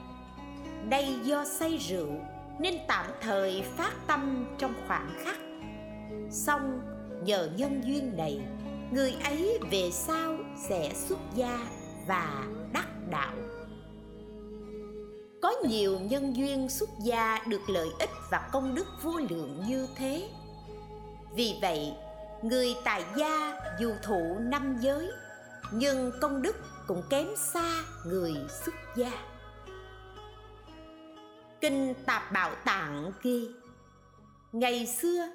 [0.89, 2.09] Đây do say rượu
[2.59, 5.37] nên tạm thời phát tâm trong khoảng khắc.
[6.31, 6.81] Xong,
[7.23, 8.39] nhờ nhân duyên này,
[8.91, 10.37] người ấy về sau
[10.69, 11.59] sẽ xuất gia
[12.07, 13.33] và đắc đạo
[15.41, 19.87] có nhiều nhân duyên xuất gia được lợi ích và công đức vô lượng như
[19.95, 20.29] thế.
[21.35, 21.93] Vì vậy,
[22.41, 25.11] người tại gia dù thụ năm giới,
[25.71, 26.55] nhưng công đức
[26.87, 28.33] cũng kém xa người
[28.65, 29.11] xuất gia.
[31.61, 33.49] Kinh tạp bảo tạng ghi,
[34.51, 35.29] ngày xưa,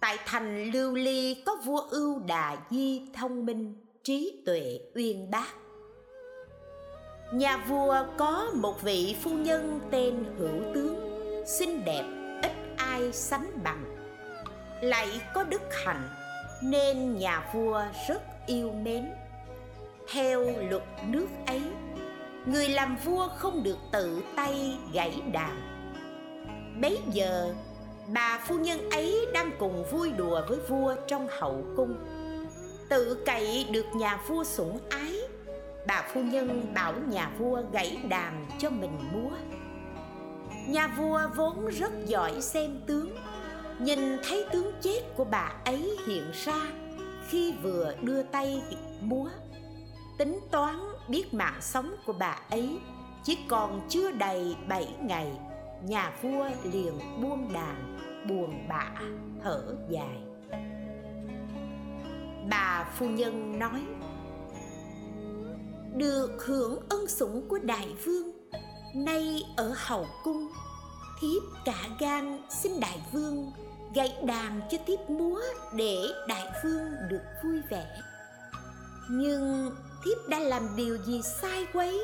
[0.00, 5.48] tại thành lưu ly có vua ưu đà di thông minh, trí tuệ uyên bác
[7.32, 10.96] nhà vua có một vị phu nhân tên hữu tướng,
[11.46, 12.04] xinh đẹp,
[12.42, 13.84] ít ai sánh bằng.
[14.80, 16.08] Lại có đức hạnh,
[16.62, 19.10] nên nhà vua rất yêu mến.
[20.12, 21.62] Theo luật nước ấy,
[22.46, 25.60] người làm vua không được tự tay gãy đàn.
[26.80, 27.54] Bấy giờ,
[28.14, 31.96] bà phu nhân ấy đang cùng vui đùa với vua trong hậu cung.
[32.88, 35.27] Tự cậy được nhà vua sủng ái
[35.88, 39.30] bà phu nhân bảo nhà vua gãy đàn cho mình múa.
[40.68, 43.16] Nhà vua vốn rất giỏi xem tướng,
[43.78, 43.98] nhìn
[44.28, 46.60] thấy tướng chết của bà ấy hiện ra,
[47.28, 48.62] khi vừa đưa tay
[49.00, 49.28] múa,
[50.18, 50.76] tính toán
[51.08, 52.78] biết mạng sống của bà ấy,
[53.24, 55.32] chỉ còn chưa đầy bảy ngày,
[55.82, 57.98] nhà vua liền buông đàn,
[58.28, 58.90] buồn bã,
[59.42, 60.18] thở dài.
[62.50, 63.80] Bà phu nhân nói
[65.96, 68.30] được hưởng ân sủng của đại vương,
[68.94, 70.48] nay ở hậu cung,
[71.20, 73.52] thiếp cả gan xin đại vương
[73.94, 75.40] gảy đàn cho thiếp múa
[75.72, 75.96] để
[76.28, 78.00] đại vương được vui vẻ.
[79.10, 79.70] Nhưng
[80.04, 82.00] thiếp đã làm điều gì sai quấy,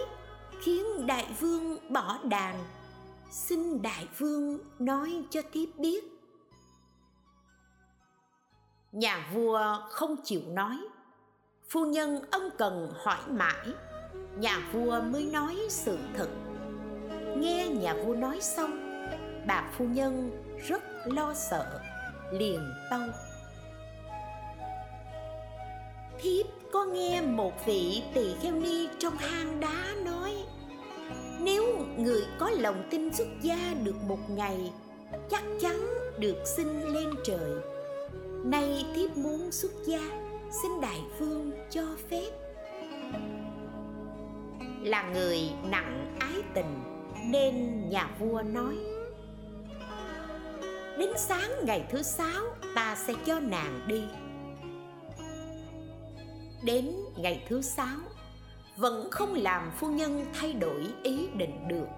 [0.63, 2.65] khiến đại vương bỏ đàn
[3.31, 6.05] xin đại vương nói cho thiếp biết.
[8.93, 10.79] Nhà vua không chịu nói
[11.75, 13.67] phu nhân ân cần hỏi mãi,
[14.37, 16.29] nhà vua mới nói sự thật.
[17.37, 18.71] Nghe nhà vua nói xong,
[19.47, 20.31] bà phu nhân
[20.69, 21.81] rất lo sợ,
[22.33, 22.61] liền
[22.91, 23.01] tâu.
[26.19, 30.35] Thiếp có nghe một vị tỳ kheo ni trong hang đá nói,
[31.41, 31.65] nếu
[31.99, 34.73] người có lòng tin xuất gia được một ngày,
[35.31, 35.87] chắc chắn
[36.19, 37.53] được sinh lên trời.
[38.45, 40.24] Nay thiếp muốn xuất gia
[40.63, 42.31] xin đại vương cho phép.
[44.83, 46.83] Là người nặng ái tình,
[47.25, 48.77] nên nhà vua nói,
[50.99, 54.03] đến sáng ngày thứ sáu, ta sẽ cho nàng đi.
[56.65, 57.99] Đến ngày thứ sáu,
[58.77, 61.89] vẫn không làm phu nhân thay đổi ý định được,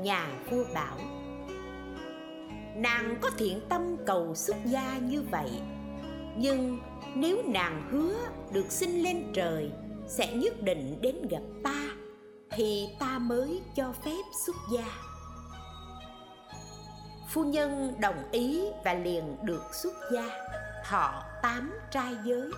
[0.00, 0.98] nhà vua bảo,
[2.76, 5.50] nàng có thiện tâm cầu xuất gia như vậy
[6.38, 6.78] nhưng
[7.14, 8.16] nếu nàng hứa
[8.52, 9.70] được sinh lên trời,
[10.06, 11.90] sẽ nhất định đến gặp ta,
[12.50, 14.84] thì ta mới cho phép xuất gia.
[17.30, 20.24] Phu nhân đồng ý và liền được xuất gia.
[20.88, 22.50] Thọ tám trai giới.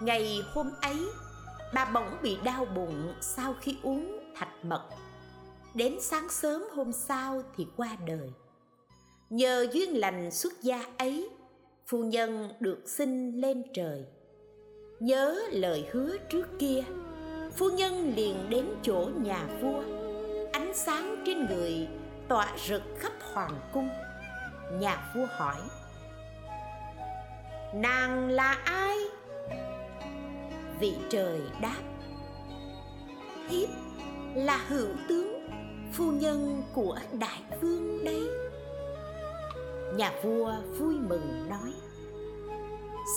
[0.00, 1.06] Ngày hôm ấy,
[1.74, 4.84] bà bỗng bị đau bụng sau khi uống thạch mật.
[5.74, 8.32] Đến sáng sớm hôm sau thì qua đời.
[9.30, 11.30] Nhờ duyên lành xuất gia ấy
[11.86, 14.04] phu nhân được sinh lên trời.
[15.00, 16.84] Nhớ lời hứa trước kia,
[17.56, 19.82] phu nhân liền đến chỗ nhà vua.
[20.52, 21.88] Ánh sáng trên người
[22.28, 23.88] tỏa rực khắp hoàng cung.
[24.80, 25.56] Nhà vua hỏi,
[27.74, 28.98] nàng là ai?
[30.80, 31.82] Vị trời đáp
[33.48, 33.68] thiếp
[34.34, 35.48] là hữu tướng,
[35.92, 38.43] phu nhân của đại vương đây
[39.96, 41.72] nhà vua vui mừng nói,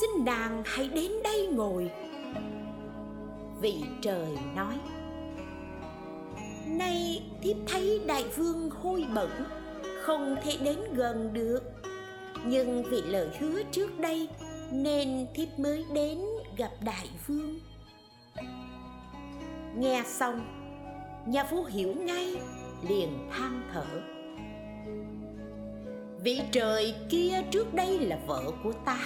[0.02, 1.92] xin nàng hãy đến đây ngồi.
[3.62, 4.80] Vị trời nói,
[6.68, 9.30] nay thiếp thấy đại vương hôi bẩn,
[10.02, 11.64] không thể đến gần được.
[12.46, 14.30] Nhưng vì lời hứa trước đây,
[14.72, 16.22] nên thiếp mới đến
[16.58, 17.60] gặp đại vương.
[19.76, 20.42] Nghe xong,
[21.28, 22.36] nhà vua hiểu ngay,
[22.90, 24.17] liền than thở
[26.28, 28.98] vị trời kia trước đây là vợ của ta.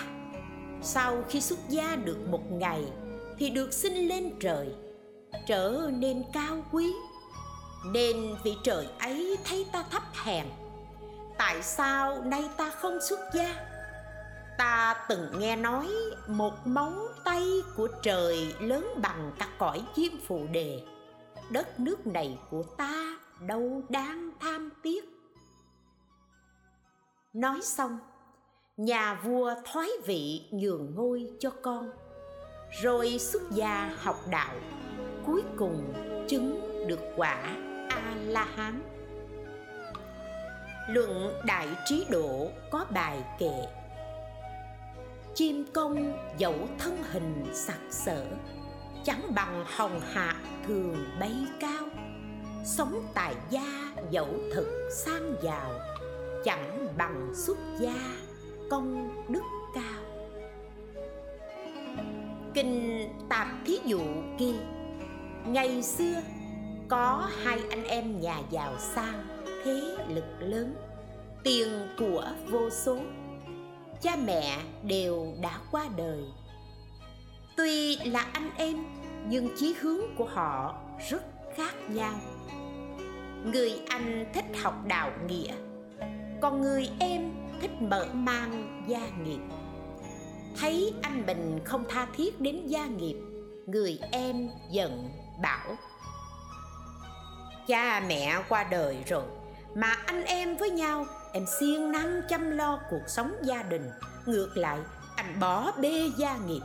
[0.82, 2.84] Sau khi xuất gia được một ngày,
[3.38, 4.68] thì được sinh lên trời,
[5.48, 6.94] trở nên cao quý.
[7.86, 10.46] Nên vị trời ấy thấy ta thấp hèn.
[11.38, 13.56] Tại sao nay ta không xuất gia?
[14.58, 15.88] Ta từng nghe nói
[16.28, 17.44] một móng tay
[17.76, 20.82] của trời lớn bằng cả cõi chim phù đề.
[21.50, 25.21] Đất nước này của ta đâu đáng tham tiếc
[27.34, 28.00] nói xong,
[28.78, 31.92] nhà vua thoái vị nhường ngôi cho con.
[32.82, 34.56] Rồi xuất gia học đạo,
[35.26, 35.94] cuối cùng
[36.28, 37.58] chứng được quả
[37.90, 38.82] a la hán
[40.88, 43.66] luận đại trí độ có bài kệ,
[45.36, 48.26] chim công dẫu thân hình sặc sỡ,
[49.04, 50.36] chẳng bằng hồng hạ
[50.68, 51.88] thường bay cao.
[52.66, 55.72] Sống tài gia dẫu thực sang giàu
[56.46, 58.18] chẳng bằng xuất gia,
[58.70, 59.44] công đức
[59.76, 60.02] cao.
[62.54, 64.00] Kinh tạp thí dụ
[64.40, 64.54] kia
[65.46, 66.22] ngày xưa
[66.90, 69.28] có hai anh em nhà giàu sang
[69.64, 70.76] thế lực lớn,
[71.44, 71.68] tiền
[71.98, 72.98] của vô số.
[74.02, 76.24] Cha mẹ đều đã qua đời.
[77.58, 78.86] Tuy là anh em,
[79.28, 80.76] nhưng chí hướng của họ
[81.10, 81.24] rất
[81.56, 82.14] khác nhau.
[83.46, 85.54] Người anh thích học đạo nghĩa
[86.42, 89.40] còn người em thích mở mang gia nghiệp.
[90.60, 93.16] Thấy anh mình không tha thiết đến gia nghiệp,
[93.66, 95.10] người em giận
[95.42, 95.76] bảo,
[97.68, 99.24] cha mẹ qua đời rồi
[99.76, 103.90] mà anh em với nhau, em siêng năng chăm lo cuộc sống gia đình.
[104.26, 104.80] Ngược lại,
[105.16, 106.62] anh bỏ bê gia nghiệp.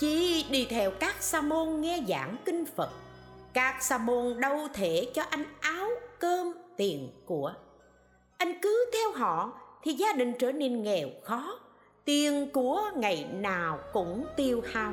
[0.00, 2.90] Chỉ đi theo các sa môn nghe giảng kinh phật.
[3.52, 7.54] Các sa môn đâu thể cho anh áo, cơm, tiền của
[8.40, 11.58] anh cứ theo họ thì gia đình trở nên nghèo khó.
[12.04, 14.92] Tiền của ngày nào cũng tiêu hao.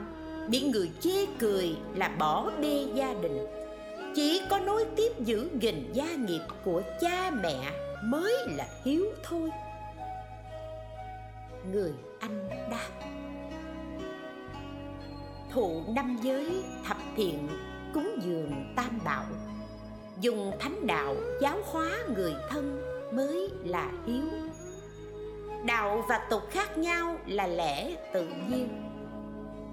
[0.49, 3.47] Bị người chê cười là bỏ bê gia đình.
[4.15, 7.71] Chỉ có nối tiếp giữ gìn gia nghiệp của cha mẹ
[8.03, 9.49] mới là hiếu thôi.
[11.71, 12.89] Người anh đáp.
[15.51, 17.47] Thụ năm giới thập thiện
[17.93, 19.25] cúng dường tam bảo.
[20.21, 24.23] Dùng thánh đạo giáo hóa người thân mới là hiếu.
[25.65, 28.83] Đạo và tục khác nhau là lẽ tự nhiên.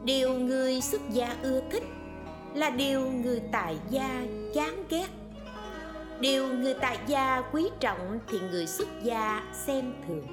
[0.04, 1.82] Điều người xuất gia ưa thích
[2.54, 4.22] là điều người tài gia
[4.54, 5.06] chán ghét.
[6.20, 10.26] Điều người tài gia quý trọng thì người xuất gia xem thường.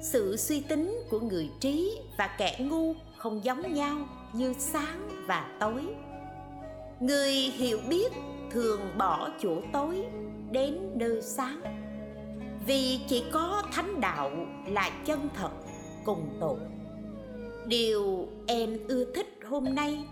[0.00, 3.96] Sự suy tính của người trí và kẻ ngu không giống nhau
[4.32, 5.82] như sáng và tối.
[7.00, 8.12] Người hiểu biết
[8.50, 10.04] thường bỏ chỗ tối
[10.50, 11.85] đến nơi sáng
[12.66, 14.30] vì chỉ có thánh đạo
[14.66, 15.50] là chân thật
[16.04, 16.58] cùng tồn.
[17.66, 20.04] Điều em ưa thích hôm nay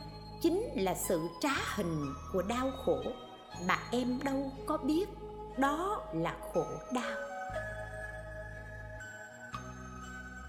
[0.43, 3.03] chính là sự trá hình của đau khổ
[3.69, 5.09] mà em đâu có biết,
[5.59, 7.19] đó là khổ đau.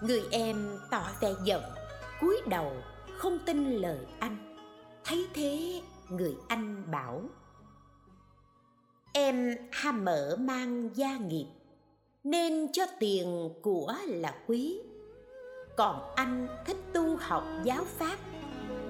[0.01, 1.63] Người em tỏ vẻ giận,
[2.21, 2.73] cúi đầu
[3.17, 4.55] không tin lời anh.
[5.03, 7.21] Thấy thế, người anh bảo,
[9.13, 11.47] em ham mở mang gia nghiệp
[12.26, 14.80] nên cho tiền của là quý.
[15.78, 18.17] Còn anh thích tu học giáo pháp,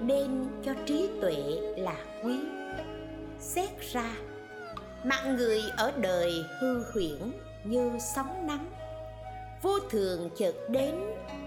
[0.00, 1.34] nên cho trí tuệ
[1.76, 2.38] là quý.
[3.38, 4.16] Xét ra,
[5.04, 7.32] mạng người ở đời hư huyễn
[7.64, 8.70] như sóng nắng.
[9.62, 10.94] Vô thường chợt đến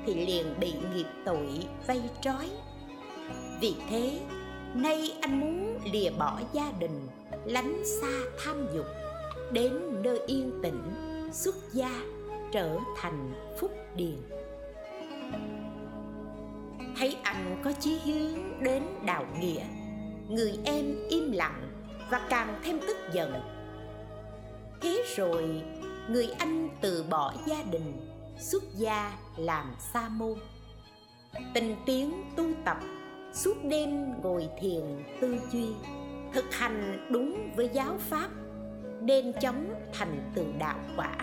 [0.05, 2.49] thì liền bị nghiệp tội vây trói.
[3.61, 4.19] Vì thế,
[4.73, 7.07] nay anh muốn lìa bỏ gia đình,
[7.45, 8.85] lánh xa tham dục,
[9.51, 9.73] đến
[10.03, 12.01] nơi yên tĩnh xuất gia
[12.51, 14.17] trở thành phúc điền.
[16.97, 19.63] Thấy anh có chí hướng đến đạo nghĩa,
[20.29, 21.71] người em im lặng
[22.11, 23.33] và càng thêm tức giận.
[24.81, 25.61] Thế rồi,
[26.09, 28.09] người anh từ bỏ gia đình,
[28.39, 30.39] xuất gia làm sa môn.
[31.53, 32.77] Tình tiến tu tập,
[33.33, 35.67] suốt đêm ngồi thiền tư duy,
[36.33, 38.29] thực hành đúng với giáo pháp
[39.01, 41.15] nên chóng thành tựu đạo quả.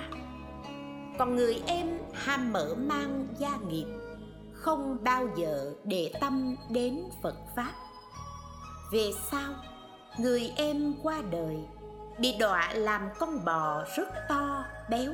[1.18, 3.86] Còn người em ham mở mang gia nghiệp,
[4.52, 7.72] không bao giờ để tâm đến phật pháp.
[8.92, 9.54] Về sau,
[10.18, 11.56] người em qua đời,
[12.18, 15.12] bị đọa làm con bò rất to, béo,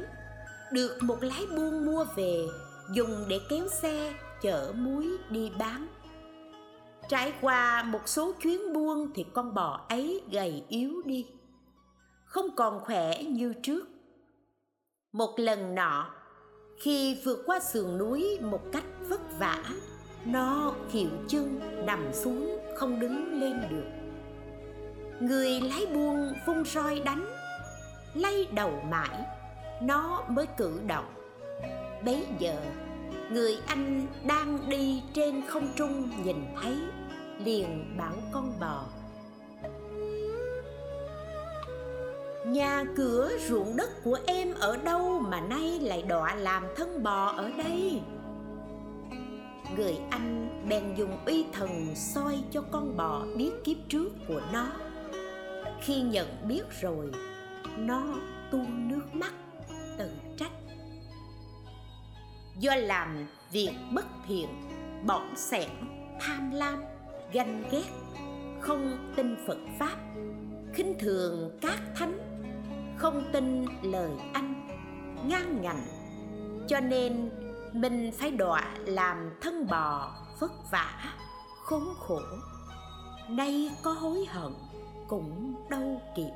[0.73, 2.47] được một lái buôn mua về,
[2.95, 5.87] dùng để kéo xe, chở muối đi bán.
[7.09, 11.27] Trải qua một số chuyến buôn thì con bò ấy gầy yếu đi
[12.33, 13.89] không còn khỏe như trước.
[15.13, 16.11] Một lần nọ,
[16.81, 19.65] khi vượt qua sườn núi một cách vất vả,
[20.25, 23.85] nó khịu chân nằm xuống không đứng lên được.
[25.21, 27.27] Người lái buôn vung roi đánh,
[28.15, 29.25] lay đầu mãi,
[29.83, 31.15] nó mới cử động.
[32.05, 32.57] Bấy giờ,
[33.31, 36.77] người anh đang đi trên không trung nhìn thấy,
[37.45, 38.85] liền bảo con bò
[42.47, 47.27] nhà cửa ruộng đất của em ở đâu mà nay lại đọa làm thân bò
[47.27, 48.01] ở đây?
[49.77, 54.67] Người anh bèn dùng uy thần soi cho con bò biết kiếp trước của nó.
[55.81, 57.11] Khi nhận biết rồi,
[57.77, 58.03] nó
[58.51, 59.33] tuôn nước mắt
[59.99, 60.53] tự trách.
[62.59, 64.49] Do làm việc bất thiện,
[65.07, 65.71] bỏng sẻn,
[66.21, 66.83] tham lam,
[67.33, 67.89] ganh ghét,
[68.61, 69.97] không tin phật pháp,
[70.75, 72.32] khinh thường các thánh
[72.97, 74.67] không tin lời anh,
[75.29, 76.03] ngang ngạnh
[76.69, 77.31] cho nên,
[77.73, 81.15] mình phải đọa làm thân bò, vất vả,
[81.65, 82.21] khốn khổ.
[83.29, 84.53] Nay có hối hận,
[85.09, 86.31] cũng đâu kịp.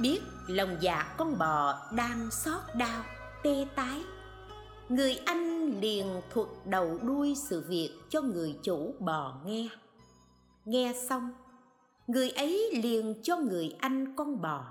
[0.00, 3.02] Biết lòng dạ con bò đang xót đau,
[3.42, 4.02] tê tái.
[4.88, 9.68] Người anh liền thuật đầu đuôi sự việc cho người chủ bò nghe.
[10.64, 11.32] Nghe xong
[12.10, 14.64] người ấy liền cho người anh con bò.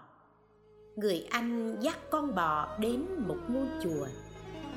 [0.95, 4.07] Người anh dắt con bò đến một ngôi chùa.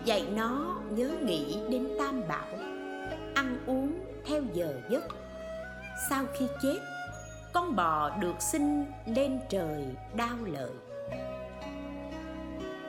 [0.04, 2.46] Dạy nó nhớ nghĩ đến tam bảo,
[3.34, 3.92] ăn uống
[4.24, 5.02] theo giờ giấc.
[6.10, 6.78] Sau khi chết,
[7.52, 9.84] con bò được sinh lên trời
[10.16, 10.70] đau lợi.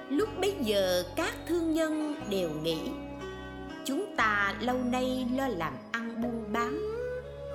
[0.09, 2.79] Lúc bấy giờ các thương nhân đều nghĩ,
[3.85, 6.79] chúng ta lâu nay lo làm ăn buôn bán,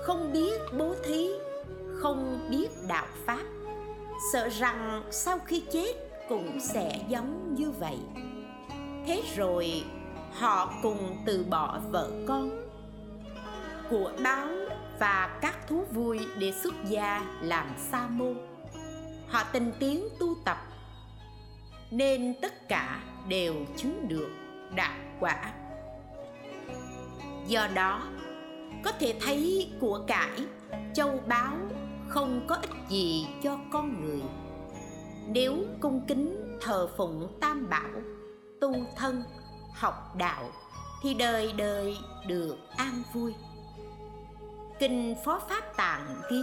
[0.03, 1.29] không biết bố thí
[2.03, 3.43] không biết đạo pháp.
[4.33, 5.93] Sợ rằng sau khi chết
[6.29, 7.99] cũng sẽ giống như vậy.
[9.07, 9.85] Thế rồi
[10.33, 12.51] họ cùng từ bỏ vợ con
[13.91, 14.49] của báo
[14.99, 18.39] và các thú vui để xuất gia làm sa môn.
[19.29, 20.59] Họ tình tiến tu tập,
[21.91, 24.31] nên tất cả đều chứng được
[24.75, 25.53] đạt quả.
[27.47, 28.03] Do đó,
[28.85, 30.31] có thể thấy của cải,
[30.95, 31.53] châu báu
[32.09, 34.23] không có ích gì cho con người.
[35.29, 38.03] Nếu cung kính thờ phụng tam bảo,
[38.61, 39.23] tu thân,
[39.75, 40.51] học đạo,
[41.03, 41.97] thì đời đời
[42.27, 43.35] được an vui.
[44.79, 46.43] Kinh phó pháp tạng ghi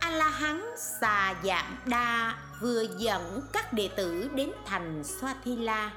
[0.00, 5.56] a la hán xà dạng đa vừa dẫn các đệ tử đến thành xoa thi
[5.56, 5.92] la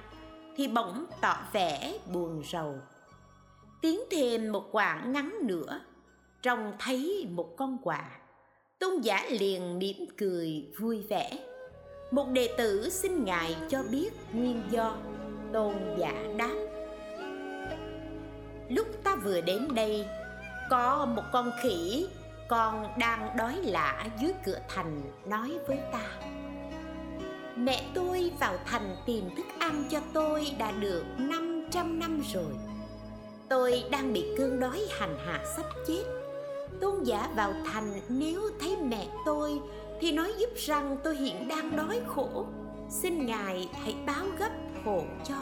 [0.56, 2.76] thì bỗng tỏ vẻ buồn rầu.
[3.82, 5.82] Tiến thêm một quãng ngắn nữa,
[6.42, 8.12] trông thấy một con quạ
[8.84, 11.32] tôn giả liền mỉm cười vui vẻ.
[12.12, 14.98] Một đệ tử xin ngài cho biết nguyên do.
[15.54, 16.56] Tôn giả đáp.
[18.70, 20.06] Lúc ta vừa đến đây,
[20.70, 22.08] có một con khỉ
[22.50, 26.06] con đang đói lạ dưới cửa thành nói với ta.
[27.56, 32.54] Mẹ tôi vào thành tìm thức ăn cho tôi đã được 500 năm rồi.
[33.50, 36.04] Tôi đang bị cơn đói hành hạ sắp chết
[36.82, 39.60] tôn giả vào thành nếu thấy mẹ tôi
[40.00, 42.46] thì nói giúp rằng tôi hiện đang đói khổ.
[42.90, 44.52] Xin ngài hãy báo gấp
[44.86, 45.36] hộ cho.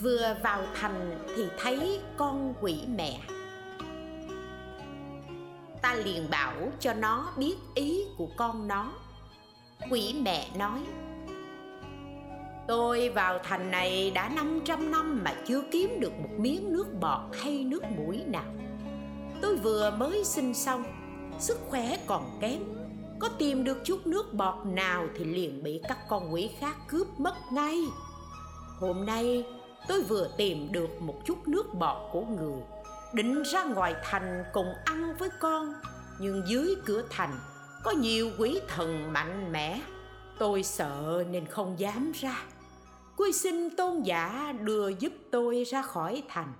[0.00, 3.20] Vừa vào thành thì thấy con quỷ mẹ.
[5.82, 8.92] Ta liền bảo cho nó biết ý của con nó.
[9.90, 10.80] Quỷ mẹ nói,
[12.70, 17.20] Tôi vào thành này đã 500 năm mà chưa kiếm được một miếng nước bọt
[17.42, 18.52] hay nước mũi nào.
[19.40, 20.84] Tôi vừa mới sinh xong,
[21.38, 22.62] sức khỏe còn kém.
[23.18, 27.06] Có tìm được chút nước bọt nào thì liền bị các con quỷ khác cướp
[27.20, 27.78] mất ngay.
[28.78, 29.44] Hôm nay
[29.88, 32.62] tôi vừa tìm được một chút nước bọt của người
[33.12, 35.74] Định ra ngoài thành cùng ăn với con
[36.18, 37.38] Nhưng dưới cửa thành
[37.84, 39.80] có nhiều quỷ thần mạnh mẽ.
[40.38, 42.42] Tôi sợ nên không dám ra.
[43.16, 46.52] Quy xin tôn giả đưa giúp tôi ra khỏi thành.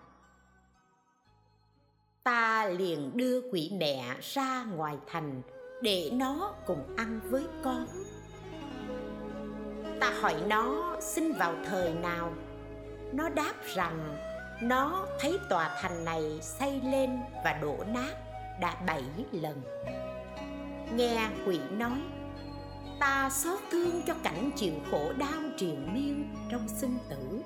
[2.31, 5.43] Ta liền đưa quỷ mẹ ra ngoài thành
[5.83, 7.87] Để nó cùng ăn với con.
[10.01, 12.33] Ta hỏi nó xin vào thời nào,
[13.13, 14.17] Nó đáp rằng
[14.63, 17.11] nó thấy tòa thành này xây lên
[17.45, 18.15] và đổ nát
[18.61, 19.63] đã bảy lần.
[20.97, 22.01] Nghe quỷ nói,
[23.01, 27.41] ta xót thương cho cảnh chịu khổ đau triền miên trong sinh tử.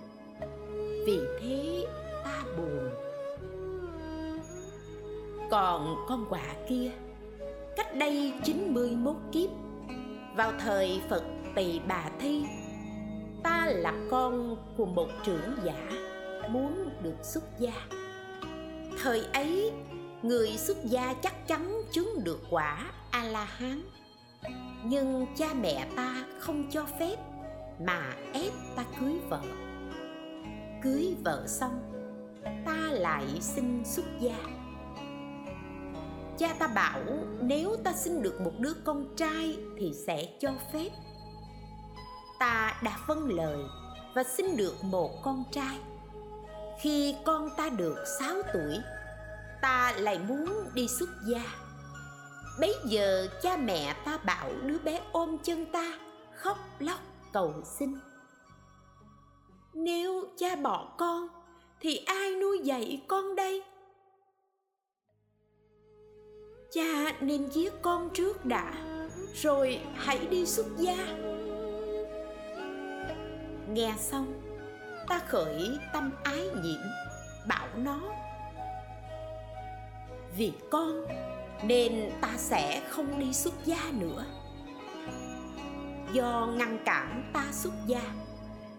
[1.07, 1.87] Vì thế
[2.25, 3.04] ta buồn
[5.51, 6.91] còn con quạ kia,
[7.77, 9.51] cách đây 91 kiếp,
[10.37, 11.25] vào thời Phật
[11.55, 12.45] Tỳ Bà Thi,
[13.43, 15.91] ta là con của một trưởng giả
[16.49, 17.75] muốn được xuất gia.
[19.03, 19.73] Thời ấy,
[20.23, 23.83] người xuất gia chắc chắn chứng được quả a la hán
[24.85, 27.17] nhưng cha mẹ ta không cho phép
[27.81, 29.43] mà ép ta cưới vợ.
[30.83, 31.81] Cưới vợ xong,
[32.65, 34.37] ta lại xin xuất gia
[36.39, 37.01] cha ta bảo
[37.41, 40.91] nếu ta sinh được một đứa con trai thì sẽ cho phép.
[42.39, 43.59] Ta đã vâng lời
[44.15, 45.79] và sinh được một con trai.
[46.81, 48.79] Khi con ta được 6 tuổi,
[49.63, 51.43] ta lại muốn đi xuất gia.
[52.61, 55.99] Bấy giờ cha mẹ ta bảo đứa bé ôm chân ta,
[56.37, 56.99] khóc lóc
[57.33, 57.95] cầu xin.
[59.75, 61.29] Nếu cha bỏ con,
[61.81, 63.63] thì ai nuôi dạy con đây?
[66.75, 68.73] Cha, nên giết con trước đã,
[69.35, 70.97] rồi hãy đi xuất gia.
[73.69, 74.43] Nghe xong,
[75.09, 76.81] ta khởi tâm ái nhiễm,
[77.49, 78.01] bảo nó,
[80.37, 81.07] vì con,
[81.63, 84.25] nên ta sẽ không đi xuất gia nữa.
[86.13, 88.03] Do ngăn cản ta xuất gia,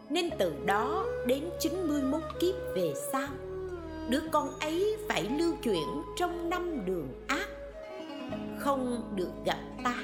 [0.09, 3.27] nên từ đó đến 91 kiếp về sau,
[4.09, 7.54] đứa con ấy phải lưu chuyển trong năm đường ác
[8.65, 9.95] không được gặp ta.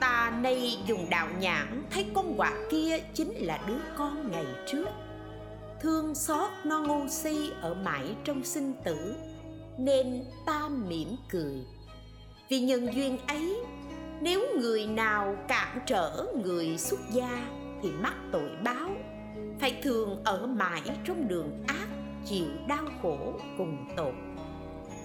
[0.00, 4.86] Ta nay dùng đạo nhãn, thấy con quạ kia chính là đứa con ngày trước.
[5.80, 9.14] Thương xót nó ngu si ở mãi trong sinh tử,
[9.78, 11.64] nên ta mỉm cười.
[12.48, 13.56] Vì nhân duyên ấy,
[14.20, 17.48] nếu người nào cản trở người xuất gia
[17.82, 18.90] thì mắc tội báo,
[19.60, 21.88] phải thường ở mãi trong đường ác,
[22.26, 24.12] chịu đau khổ cùng tội,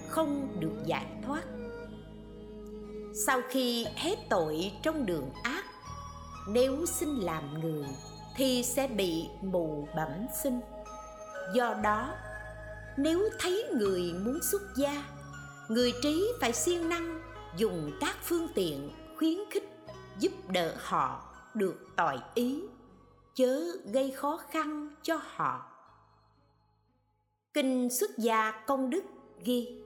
[0.08, 1.42] không được giải thoát
[3.14, 5.64] sau khi hết tội trong đường ác,
[6.48, 7.84] nếu xin làm người
[8.36, 10.60] thì sẽ bị mù bẩm sinh.
[11.54, 12.14] Do đó,
[12.96, 15.04] nếu thấy người muốn xuất gia,
[15.68, 17.20] người trí phải siêng năng
[17.56, 19.68] dùng các phương tiện khuyến khích
[20.18, 22.62] giúp đỡ họ được tỏi ý,
[23.34, 23.60] chớ
[23.92, 25.70] gây khó khăn cho họ.
[27.52, 29.04] Kinh xuất gia công đức
[29.44, 29.82] ghi,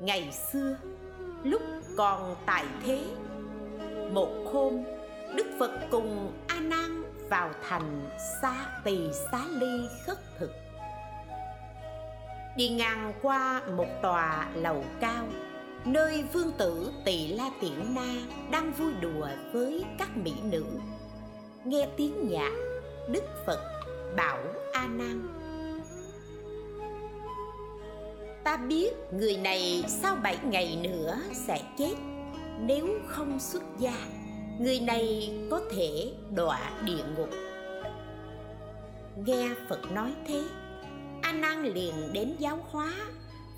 [0.00, 0.76] ngày xưa
[1.42, 1.62] lúc
[1.96, 3.04] còn tại thế,
[4.12, 4.84] một hôm,
[5.34, 8.08] đức phật cùng a nan vào thành
[8.42, 10.50] xa tỳ xá ly khất thực.
[12.56, 15.24] Đi ngang qua một tòa lầu cao,
[15.84, 18.14] nơi vương tử tỳ la tiễn na
[18.50, 20.64] đang vui đùa với các mỹ nữ.
[21.64, 22.52] Nghe tiếng nhạc,
[23.08, 23.60] đức phật
[24.16, 24.38] bảo
[24.72, 25.37] a nan
[28.48, 31.94] ta biết người này sau bảy ngày nữa sẽ chết.
[32.60, 33.94] Nếu không xuất gia,
[34.60, 37.28] người này có thể đọa địa ngục.
[39.26, 40.42] Nghe phật nói thế,
[41.22, 42.92] a nan liền đến giáo hóa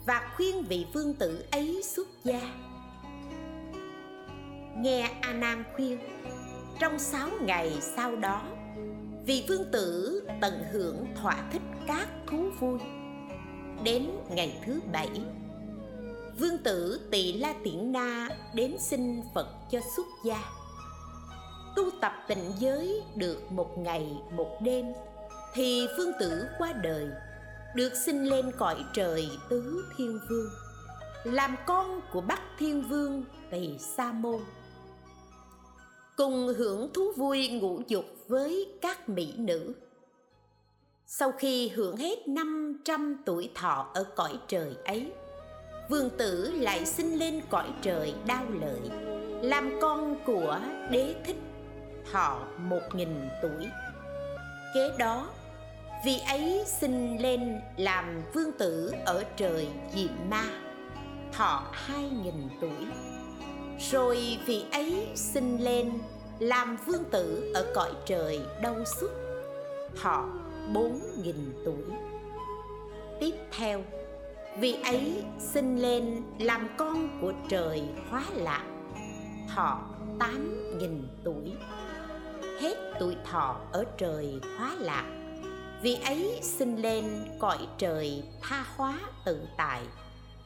[0.07, 2.41] và khuyên vị vương tử ấy xuất gia.
[4.76, 5.99] Nghe a nan khuyên,
[6.80, 8.43] trong sáu ngày sau đó,
[9.26, 12.78] vị vương tử tận hưởng thỏa thích các thú vui
[13.85, 15.11] đến ngày thứ bảy.
[16.39, 20.45] Vương tử tỳ la tiễn na đến xin phật cho xuất gia.
[21.76, 24.87] Tu tập tịnh giới được một ngày, một đêm,
[25.55, 27.09] thì vương tử qua đời,
[27.74, 30.51] được sinh lên cõi trời tứ thiên vương,
[31.24, 34.41] làm con của bắc thiên vương tỳ sa môn.
[36.16, 39.74] Cùng hưởng thú vui ngũ dục với các mỹ nữ
[41.13, 45.13] sau khi hưởng hết 500 tuổi thọ ở cõi trời ấy,
[45.89, 48.81] vương tử lại sinh lên cõi trời đau lợi,
[49.43, 51.37] làm con của đế thích
[52.13, 53.67] thọ một nghìn tuổi.
[54.75, 55.29] Kế đó,
[56.05, 60.45] vị ấy sinh lên làm vương tử ở trời diệm ma,
[61.33, 62.87] thọ hai nghìn tuổi.
[63.91, 65.93] Rồi vị ấy sinh lên
[66.39, 69.11] làm vương tử ở cõi trời đau xuất
[70.03, 70.25] thọ
[70.75, 71.85] bốn nghìn tuổi.
[73.21, 73.83] Tiếp theo
[74.59, 78.65] vị ấy sinh lên làm con của trời hóa lạc,
[79.55, 79.81] thọ
[80.19, 81.53] tám nghìn tuổi.
[82.61, 85.05] Hết tuổi thọ ở trời hóa lạc
[85.83, 87.05] vị ấy sinh lên
[87.39, 89.81] cõi trời tha hóa tự tại,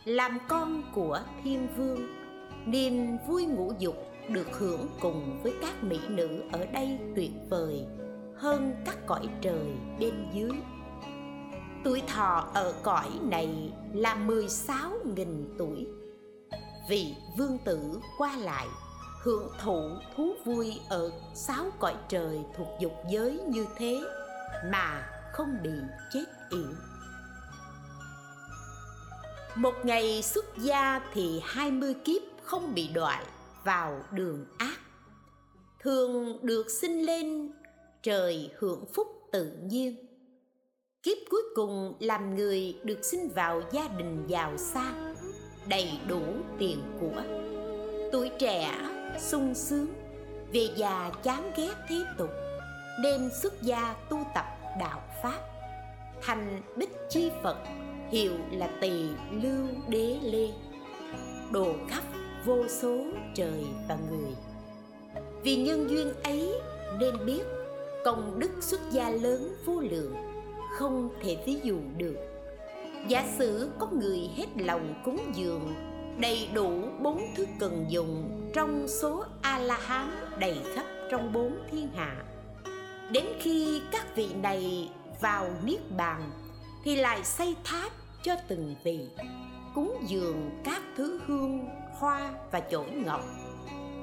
[0.04, 2.00] làm con của thiên vương,
[2.66, 3.96] niềm vui ngũ dục
[4.28, 7.86] được hưởng cùng với các mỹ nữ ở đây tuyệt vời
[8.36, 10.50] hơn các cõi trời bên dưới.
[11.84, 15.86] Tuổi thọ ở cõi này là 16.000 tuổi.
[16.88, 18.66] Vị vương tử qua lại,
[19.22, 24.00] hưởng thụ thú vui ở sáu cõi trời thuộc dục giới như thế
[24.70, 25.74] mà không bị
[26.12, 26.68] chết yểu.
[29.54, 33.24] Một ngày xuất gia thì hai mươi kiếp không bị đoại
[33.64, 34.78] vào đường ác.
[35.80, 37.50] Thường được sinh lên
[38.04, 39.96] trời hưởng phúc tự nhiên.
[41.02, 45.14] Kiếp cuối cùng làm người được sinh vào gia đình giàu sang,
[45.68, 46.22] đầy đủ
[46.58, 47.22] tiền của.
[48.12, 48.74] Tuổi trẻ
[49.18, 49.86] sung sướng,
[50.52, 52.30] về già chán ghét thế tục,
[53.02, 54.44] nên xuất gia tu tập
[54.80, 55.40] đạo pháp.
[56.22, 57.56] Thành bích chi phật,
[58.10, 59.08] hiệu là tỳ
[59.42, 60.48] lưu đế lê.
[61.52, 62.02] Đồ khắp
[62.44, 62.98] vô số
[63.34, 64.32] trời và người.
[65.42, 66.52] Vì nhân duyên ấy
[67.00, 67.42] nên biết
[68.04, 70.14] công đức xuất gia lớn vô lượng,
[70.72, 72.16] không thể ví dụ được.
[73.08, 75.74] Giả sử có người hết lòng cúng dường,
[76.18, 76.70] đầy đủ
[77.02, 82.16] bốn thứ cần dùng trong số a la hán đầy khắp trong bốn thiên hạ.
[83.10, 84.90] Đến khi các vị này
[85.20, 86.30] vào niết bàn,
[86.84, 87.92] thì lại xây tháp
[88.22, 89.08] cho từng vị,
[89.74, 93.20] cúng dường các thứ hương, hoa và chổi ngọc.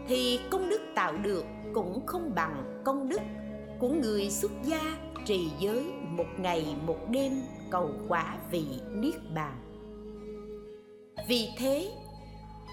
[0.08, 3.22] Thì công đức tạo được cũng không bằng công đức
[3.82, 4.82] của người xuất gia
[5.26, 9.58] trì giới một ngày một đêm cầu quả vị niết bàn.
[11.28, 11.92] Vì thế,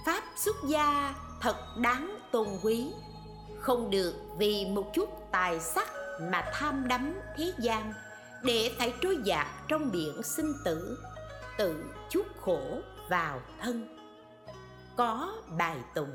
[0.07, 2.91] pháp xuất gia thật đáng tôn quý,
[3.61, 5.89] không được vì một chút tài sắc
[6.21, 7.93] mà tham đắm thế gian
[8.43, 10.99] để phải trôi dạt trong biển sinh tử,
[11.59, 12.61] tự chuốc khổ
[13.11, 13.97] vào thân.
[14.97, 16.11] Có bài tùng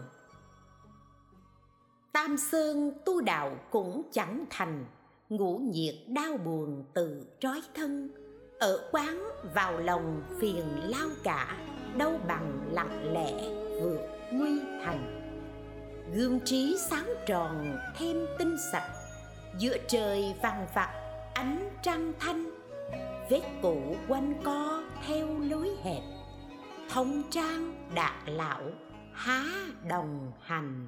[2.14, 4.86] tam sơn tu đạo cũng chẳng thành,
[5.30, 8.10] ngũ nhiệt đau buồn tự trói thân,
[8.60, 11.58] ở quán vào lòng phiền lao cả,
[11.98, 13.34] đâu bằng lặng lẽ
[13.82, 14.00] vượt
[14.32, 15.20] nguy thành.
[16.16, 18.92] Gương trí sáng tròn thêm tinh sạch,
[19.58, 20.90] giữa trời vàng vặt
[21.34, 22.50] ánh trăng thanh,
[23.30, 26.04] vết cũ quanh co theo lối hẹp.
[26.90, 28.62] Thông trang đạt lão
[29.14, 29.44] há
[29.90, 30.88] đồng hành.